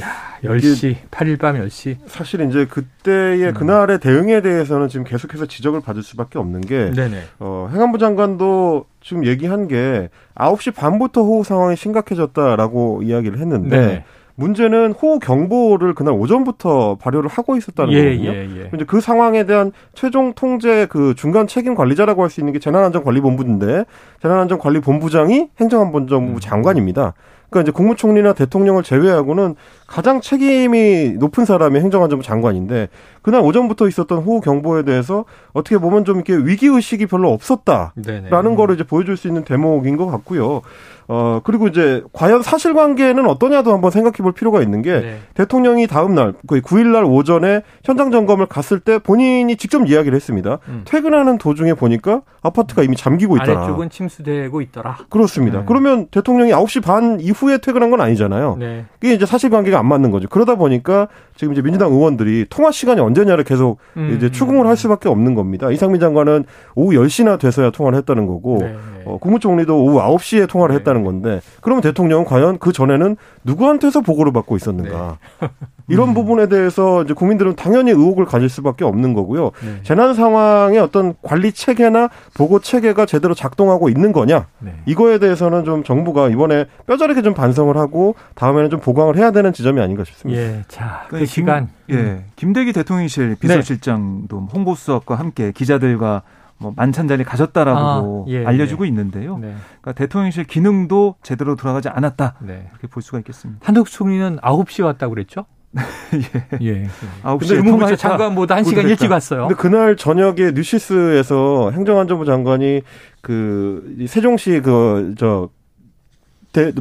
야, 0.00 0.40
10시, 0.42 0.96
8일 1.12 1.38
밤 1.38 1.54
10시. 1.54 1.96
사실 2.06 2.40
이제 2.40 2.66
그때의 2.66 3.48
음. 3.48 3.54
그날의 3.54 4.00
대응에 4.00 4.40
대해서는 4.40 4.88
지금 4.88 5.04
계속해서 5.04 5.46
지적을 5.46 5.80
받을 5.80 6.02
수밖에 6.02 6.40
없는 6.40 6.62
게 6.62 6.90
네네. 6.90 7.22
어, 7.38 7.68
행안부 7.72 7.98
장관도 7.98 8.86
지금 9.00 9.26
얘기한 9.26 9.68
게 9.68 10.08
9시 10.34 10.74
반부터 10.74 11.22
호우 11.22 11.44
상황이 11.44 11.76
심각해졌다라고 11.76 13.02
이야기를 13.04 13.38
했는데 13.38 13.86
네. 13.86 14.04
문제는 14.36 14.92
호우 14.92 15.18
경보를 15.18 15.94
그날 15.94 16.14
오전부터 16.14 16.96
발효를 17.00 17.28
하고 17.28 17.56
있었다는 17.56 17.92
예, 17.92 18.16
거거든요. 18.16 18.30
예, 18.32 18.70
예. 18.72 18.84
그 18.86 19.00
상황에 19.00 19.44
대한 19.44 19.72
최종 19.94 20.34
통제 20.34 20.86
그 20.86 21.14
중간 21.16 21.46
책임 21.46 21.74
관리자라고 21.74 22.22
할 22.22 22.30
수 22.30 22.40
있는 22.40 22.52
게 22.52 22.58
재난안전관리본부인데 22.58 23.84
재난안전관리본부장이 24.22 25.48
행정안전부 25.58 26.16
음. 26.16 26.38
장관입니다. 26.40 27.14
그러니까 27.48 27.62
이제 27.62 27.72
국무총리나 27.72 28.32
대통령을 28.32 28.82
제외하고는 28.82 29.54
가장 29.86 30.20
책임이 30.20 31.12
높은 31.18 31.44
사람이 31.44 31.78
행정안전부 31.80 32.24
장관인데 32.24 32.88
그날 33.22 33.40
오전부터 33.40 33.88
있었던 33.88 34.18
호우 34.18 34.40
경보에 34.40 34.82
대해서 34.84 35.24
어떻게 35.52 35.78
보면 35.78 36.04
좀 36.04 36.16
이렇게 36.16 36.34
위기 36.36 36.66
의식이 36.66 37.06
별로 37.06 37.32
없었다라는 37.32 37.92
네네. 38.02 38.30
거를 38.56 38.76
이제 38.76 38.84
보여줄 38.84 39.16
수 39.16 39.26
있는 39.26 39.44
대목인 39.44 39.96
것 39.96 40.06
같고요. 40.06 40.62
어 41.08 41.40
그리고 41.44 41.68
이제 41.68 42.02
과연 42.12 42.42
사실관계는 42.42 43.28
어떠냐도 43.28 43.72
한번 43.72 43.92
생각해 43.92 44.16
볼 44.18 44.32
필요가 44.32 44.60
있는 44.60 44.82
게 44.82 45.00
네. 45.00 45.18
대통령이 45.34 45.86
다음 45.86 46.16
날, 46.16 46.34
거의 46.48 46.60
9일 46.62 46.88
날 46.88 47.04
오전에 47.04 47.62
현장 47.84 48.10
점검을 48.10 48.46
갔을 48.46 48.80
때 48.80 48.98
본인이 48.98 49.54
직접 49.56 49.88
이야기를 49.88 50.16
했습니다. 50.16 50.58
음. 50.68 50.82
퇴근하는 50.84 51.38
도중에 51.38 51.74
보니까 51.74 52.22
아파트가 52.42 52.82
이미 52.82 52.96
잠기고 52.96 53.36
있더라. 53.36 53.58
아래쪽은 53.58 53.90
침수되고 53.90 54.60
있더라. 54.62 54.96
그렇습니다. 55.08 55.60
네. 55.60 55.64
그러면 55.66 56.06
대통령이 56.10 56.50
9시 56.50 56.82
반 56.82 57.20
이후에 57.20 57.58
퇴근한 57.58 57.90
건 57.90 58.00
아니잖아요. 58.00 58.56
네. 58.58 58.86
이게 59.00 59.14
이제 59.14 59.26
사실관계가 59.26 59.75
안 59.76 59.86
맞는 59.86 60.10
거죠. 60.10 60.28
그러다 60.28 60.56
보니까 60.56 61.08
지금 61.36 61.52
이제 61.52 61.62
민주당 61.62 61.92
의원들이 61.92 62.46
통화 62.50 62.70
시간이 62.70 63.00
언제냐를 63.00 63.44
계속 63.44 63.78
음. 63.96 64.14
이제 64.16 64.30
추궁을 64.30 64.66
할 64.66 64.76
수밖에 64.76 65.08
없는 65.08 65.34
겁니다. 65.34 65.70
이상민 65.70 66.00
장관은 66.00 66.44
오후 66.74 66.92
10시나 66.92 67.38
돼서야 67.38 67.70
통화를 67.70 67.98
했다는 67.98 68.26
거고 68.26 68.58
네. 68.60 68.74
어, 69.04 69.18
국무총리도 69.18 69.76
오후 69.82 69.98
9시에 69.98 70.48
통화를 70.48 70.74
네. 70.74 70.78
했다는 70.78 71.04
건데 71.04 71.40
그러면 71.60 71.82
대통령은 71.82 72.24
과연 72.24 72.58
그 72.58 72.72
전에는 72.72 73.16
누구한테서 73.44 74.00
보고를 74.00 74.32
받고 74.32 74.56
있었는가? 74.56 75.18
네. 75.40 75.48
이런 75.88 76.14
부분에 76.14 76.48
대해서 76.48 77.02
이제 77.02 77.14
국민들은 77.14 77.56
당연히 77.56 77.90
의혹을 77.90 78.24
가질 78.24 78.48
수밖에 78.48 78.84
없는 78.84 79.14
거고요. 79.14 79.52
네. 79.62 79.80
재난 79.82 80.14
상황의 80.14 80.78
어떤 80.80 81.14
관리 81.22 81.52
체계나 81.52 82.08
보고 82.34 82.58
체계가 82.58 83.06
제대로 83.06 83.34
작동하고 83.34 83.88
있는 83.88 84.12
거냐? 84.12 84.46
네. 84.58 84.74
이거에 84.86 85.18
대해서는 85.18 85.64
좀 85.64 85.84
정부가 85.84 86.28
이번에 86.28 86.66
뼈저리게 86.86 87.22
좀 87.22 87.34
반성을 87.34 87.76
하고 87.76 88.16
다음에는 88.34 88.70
좀 88.70 88.80
보강을 88.80 89.16
해야 89.16 89.30
되는 89.30 89.52
지점이 89.52 89.80
아닌가 89.80 90.04
싶습니다. 90.04 90.40
예. 90.40 90.62
자, 90.68 91.02
그 91.04 91.10
그러니까 91.10 91.30
시간. 91.30 91.68
김, 91.86 91.98
예, 91.98 92.24
김대기 92.34 92.72
대통령실 92.72 93.36
비서실장도 93.38 94.48
홍보수석과 94.52 95.14
함께 95.14 95.52
기자들과 95.52 96.22
뭐 96.58 96.72
만찬 96.74 97.06
자리 97.06 97.22
가졌다라고 97.22 98.24
아, 98.26 98.30
예, 98.30 98.44
알려주고 98.44 98.84
예. 98.84 98.88
있는데요. 98.88 99.36
네. 99.38 99.54
그러니까 99.80 99.92
대통령실 99.92 100.44
기능도 100.44 101.16
제대로 101.22 101.54
돌아가지 101.54 101.88
않았다 101.88 102.36
네. 102.40 102.66
이렇게 102.72 102.86
볼 102.88 103.02
수가 103.02 103.18
있겠습니다. 103.18 103.60
한덕수 103.64 103.94
총리는 103.98 104.38
9시에 104.38 104.84
왔다고 104.84 105.14
그랬죠? 105.14 105.44
예. 106.62 106.66
예. 106.66 106.86
아홉 107.22 107.38
근데 107.40 107.46
시에 107.48 107.56
의무부 107.58 107.78
통화했다. 107.78 107.96
장관보다 108.08 108.56
1시간 108.56 108.64
보도됐다. 108.64 108.88
일찍 108.88 109.10
왔어요. 109.10 109.48
근데 109.48 109.54
그날 109.60 109.96
저녁에 109.96 110.52
뉴시스에서 110.54 111.70
행정안전부 111.72 112.24
장관이 112.24 112.82
그이 113.20 114.06
세종시 114.06 114.60
그저 114.62 115.50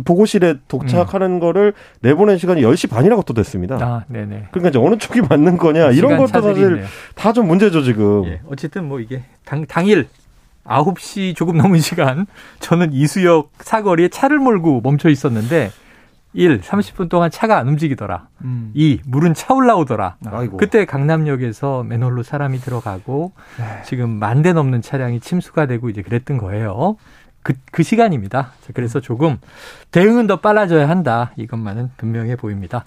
보고실에 0.06 0.56
도착하는 0.70 1.40
거를 1.42 1.74
내보낸 2.00 2.38
시간이 2.38 2.62
10시 2.62 2.90
반이라고 2.90 3.24
또 3.24 3.34
됐습니다. 3.34 3.76
아, 3.82 4.06
네네. 4.08 4.48
그러니까 4.52 4.70
이제 4.70 4.80
어느 4.80 4.98
쪽이 4.98 5.20
맞는 5.22 5.58
거냐 5.58 5.92
이런 5.92 6.16
것도 6.18 6.28
사실. 6.42 6.86
다 7.16 7.34
좀 7.34 7.48
문제죠 7.48 7.84
지금. 7.84 8.24
예. 8.26 8.40
어쨌든 8.50 8.86
뭐 8.88 9.02
이게 9.02 9.24
당, 9.44 9.66
당일 9.66 10.08
9시 10.64 11.36
조금 11.36 11.58
넘은 11.58 11.80
시간 11.80 12.26
저는 12.60 12.94
이수역 12.94 13.52
사거리에 13.60 14.08
차를 14.08 14.40
몰고 14.40 14.80
멈춰 14.82 15.10
있었는데 15.10 15.72
1. 16.36 16.62
30분 16.62 17.10
동안 17.10 17.32
차가 17.32 17.58
안 17.58 17.68
움직이더라. 17.70 18.28
음. 18.44 18.72
2. 18.74 19.02
물은 19.06 19.34
차올라오더라. 19.34 20.18
아이고. 20.26 20.58
그때 20.58 20.86
강남역에서 20.86 21.84
맨홀로 21.84 22.24
사람이 22.24 22.60
들어가고 22.60 23.32
지금 23.86 24.10
만 24.12 24.42
대 24.44 24.54
넘는 24.54 24.82
차량이 24.82 25.20
침수가 25.22 25.66
되고 25.66 25.90
이제 25.90 26.02
그랬던 26.02 26.38
거예요. 26.38 26.98
그, 27.42 27.54
그 27.72 27.84
시간입니다. 27.84 28.52
자, 28.62 28.74
그래서 28.74 29.00
조금 29.00 29.38
대응은 29.92 30.28
더 30.28 30.42
빨라져야 30.42 30.90
한다. 30.90 31.32
이것만은 31.38 31.92
분명해 31.98 32.36
보입니다. 32.36 32.84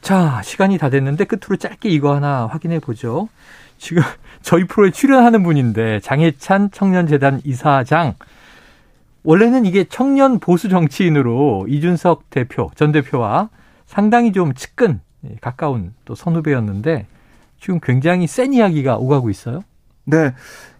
자, 0.00 0.40
시간이 0.42 0.78
다 0.78 0.88
됐는데 0.90 1.24
끝으로 1.24 1.56
짧게 1.56 1.88
이거 1.90 2.14
하나 2.14 2.46
확인해 2.46 2.78
보죠. 2.78 3.28
지금 3.76 4.02
저희 4.42 4.64
프로에 4.64 4.90
출연하는 4.90 5.42
분인데 5.42 6.00
장혜찬 6.00 6.70
청년재단 6.70 7.40
이사장. 7.44 8.14
원래는 9.28 9.66
이게 9.66 9.84
청년 9.84 10.38
보수 10.38 10.70
정치인으로 10.70 11.66
이준석 11.68 12.30
대표, 12.30 12.70
전 12.76 12.92
대표와 12.92 13.50
상당히 13.84 14.32
좀 14.32 14.54
측근, 14.54 15.00
예, 15.26 15.36
가까운 15.42 15.92
또 16.06 16.14
선후배였는데 16.14 17.04
지금 17.60 17.78
굉장히 17.82 18.26
센 18.26 18.54
이야기가 18.54 18.96
오가고 18.96 19.28
있어요. 19.28 19.64
네. 20.06 20.32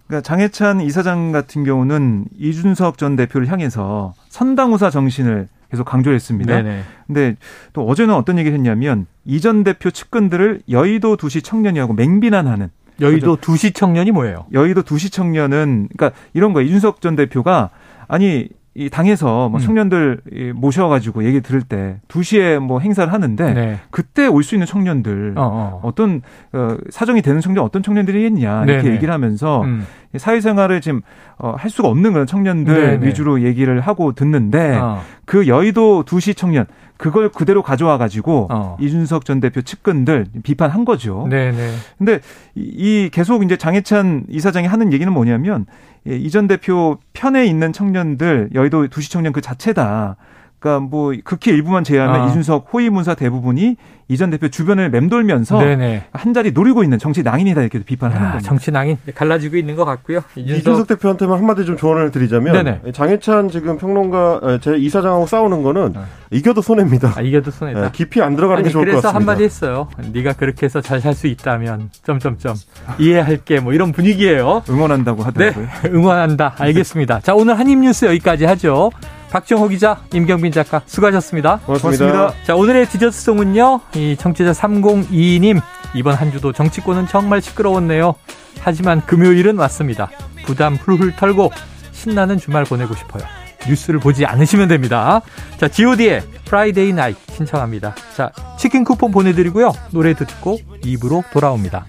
그러니까 0.07 0.23
장해찬 0.23 0.81
이사장 0.81 1.31
같은 1.31 1.63
경우는 1.65 2.25
이준석 2.39 2.97
전 2.97 3.17
대표를 3.17 3.49
향해서 3.49 4.15
선당우사 4.31 4.89
정신을 4.89 5.49
계속 5.71 5.85
강조했습니다. 5.85 6.63
네네. 6.63 6.83
근데 7.07 7.37
또 7.75 7.87
어제는 7.87 8.15
어떤 8.15 8.39
얘기를 8.39 8.57
했냐면 8.57 9.05
이 9.27 9.41
전 9.41 9.63
대표 9.63 9.91
측근들을 9.91 10.63
여의도 10.71 11.17
두시 11.17 11.43
청년이라고 11.43 11.93
맹비난하는 11.93 12.71
여의도 12.99 13.37
두시 13.37 13.73
청년이 13.73 14.11
뭐예요? 14.13 14.47
여의도 14.55 14.85
두시 14.85 15.11
청년은 15.11 15.91
그러니까 15.95 16.19
이런 16.33 16.55
거예요. 16.55 16.67
이준석 16.67 17.03
전 17.03 17.15
대표가 17.15 17.69
아니 18.09 18.49
이 18.75 18.89
당에서 18.91 19.49
뭐 19.49 19.59
음. 19.59 19.65
청년들 19.65 20.21
이 20.33 20.53
모셔가지고 20.55 21.25
얘기 21.25 21.41
들을 21.41 21.63
때 21.63 21.97
2시에 22.07 22.61
뭐 22.61 22.79
행사를 22.79 23.13
하는데 23.13 23.53
네. 23.53 23.79
그때 23.91 24.29
올 24.29 24.45
수 24.45 24.55
있는 24.55 24.67
청년들 24.69 25.35
어, 25.37 25.43
어. 25.43 25.81
어떤 25.83 26.23
어, 26.53 26.77
사정이 26.91 27.23
되는 27.23 27.41
청년 27.41 27.65
어떤 27.65 27.83
청년들이겠냐 27.83 28.65
이렇게 28.65 28.83
네네. 28.83 28.95
얘기를 28.95 29.13
하면서 29.13 29.63
음. 29.63 29.85
사회생활을 30.17 30.81
지금 30.81 31.01
어, 31.39 31.55
할 31.59 31.71
수가 31.71 31.89
없는 31.89 32.13
그런 32.13 32.27
청년들 32.27 32.75
네네. 32.75 33.07
위주로 33.07 33.43
얘기를 33.43 33.81
하고 33.81 34.13
듣는데 34.13 34.77
어. 34.77 35.03
그 35.25 35.49
여의도 35.49 36.05
두시 36.05 36.35
청년 36.35 36.65
그걸 36.99 37.31
그대로 37.31 37.63
가져와 37.63 37.97
가지고 37.97 38.49
어. 38.51 38.77
이준석 38.81 39.25
전 39.25 39.41
대표 39.41 39.63
측근들 39.63 40.27
비판한 40.43 40.85
거죠. 40.85 41.27
네네. 41.31 41.73
근데 41.97 42.21
이, 42.55 42.61
이 43.07 43.09
계속 43.11 43.43
이제 43.45 43.57
장해찬 43.57 44.27
이사장이 44.29 44.67
하는 44.67 44.93
얘기는 44.93 45.11
뭐냐면 45.11 45.65
이 46.05 46.29
전 46.31 46.47
대표 46.49 46.99
편에 47.13 47.47
있는 47.47 47.73
청년들 47.73 48.51
여의도 48.55 48.89
두시 48.89 49.11
청년 49.11 49.33
그 49.33 49.41
자체다. 49.41 50.17
그러니까 50.59 50.85
뭐 50.89 51.13
극히 51.25 51.51
일부만 51.53 51.85
제외하면 51.85 52.21
아. 52.23 52.27
이준석 52.29 52.69
호위 52.73 52.91
문사 52.91 53.15
대부분이 53.15 53.77
이전 54.11 54.31
대표 54.31 54.49
주변을 54.49 54.91
맴돌면서 54.91 55.59
네네. 55.59 56.05
한 56.13 56.33
자리 56.33 56.51
노리고 56.53 56.83
있는 56.83 56.99
정치 56.99 57.23
낭인이다 57.23 57.61
이렇게 57.61 57.79
비판하는 57.81 58.23
아, 58.27 58.31
겁니다. 58.33 58.49
정치 58.49 58.71
낭인 58.71 58.97
갈라지고 59.15 59.57
있는 59.57 59.77
것 59.77 59.85
같고요. 59.85 60.21
이준석, 60.35 60.59
이준석 60.61 60.87
대표한테만 60.89 61.39
한마디 61.39 61.67
좀 61.67 61.77
조언을 61.77 62.11
드리자면 62.11 62.55
네네. 62.55 62.93
장혜찬 62.93 63.51
지금 63.51 63.77
평론가 63.77 64.41
에, 64.45 64.59
제 64.61 64.77
이사장하고 64.77 65.27
싸우는 65.27 65.63
거는 65.63 65.93
어. 65.97 66.07
이겨도 66.31 66.63
손해입니다. 66.63 67.13
아, 67.17 67.21
이겨도 67.21 67.51
손해다. 67.51 67.85
예, 67.85 67.91
깊이 67.93 68.23
안 68.23 68.35
들어가는 68.35 68.63
게 68.63 68.69
아니 68.69 68.73
좋을 68.73 68.87
것 68.87 68.91
그래서 68.93 69.09
같습니다. 69.09 69.15
한마디 69.31 69.45
했어요. 69.45 69.89
네가 70.13 70.33
그렇게 70.35 70.65
해서 70.67 70.81
잘 70.81 70.99
살 71.03 71.15
수 71.15 71.27
있다면 71.27 71.91
점점점 72.03 72.55
이해할게 72.99 73.61
뭐 73.61 73.73
이런 73.73 73.93
분위기예요. 73.93 74.63
응원한다고 74.69 75.19
네, 75.19 75.25
하더라고요. 75.51 75.67
응원한다. 75.95 76.55
알겠습니다. 76.59 77.21
자, 77.21 77.35
오늘 77.35 77.59
한입뉴스 77.59 78.07
여기까지 78.07 78.45
하죠. 78.47 78.91
박정호 79.31 79.69
기자, 79.69 80.03
임경빈 80.13 80.53
작가 80.53 80.83
수고하셨습니다. 80.87 81.61
고맙습니다. 81.67 82.07
고맙습니다. 82.07 82.45
자, 82.45 82.55
오늘의 82.55 82.89
디저트송은요. 82.89 83.81
이 83.95 84.17
청취자 84.19 84.53
3022님. 84.53 85.61
이번 85.95 86.15
한 86.15 86.33
주도 86.33 86.53
정치권은 86.53 87.07
정말 87.09 87.41
시끄러웠네요. 87.43 88.15
하지만 88.61 89.05
금요일은 89.05 89.57
왔습니다. 89.59 90.11
부담 90.45 90.75
훌훌 90.77 91.15
털고 91.17 91.51
신나는 91.93 92.39
주말 92.39 92.65
보내고 92.65 92.95
싶어요. 92.95 93.23
뉴스를 93.67 94.01
보지 94.01 94.25
않으시면 94.25 94.69
됩니다. 94.69 95.21
자, 95.59 95.69
god의 95.69 96.23
Friday 96.45 96.93
Night 96.93 97.15
신청합니다. 97.35 97.95
자, 98.17 98.31
치킨 98.59 98.85
쿠폰 98.85 99.11
보내드리고요. 99.11 99.73
노래 99.91 100.15
듣고 100.15 100.59
2부로 100.85 101.23
돌아옵니다. 101.33 101.87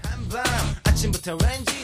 아침부터 0.84 1.38
왠지 1.42 1.79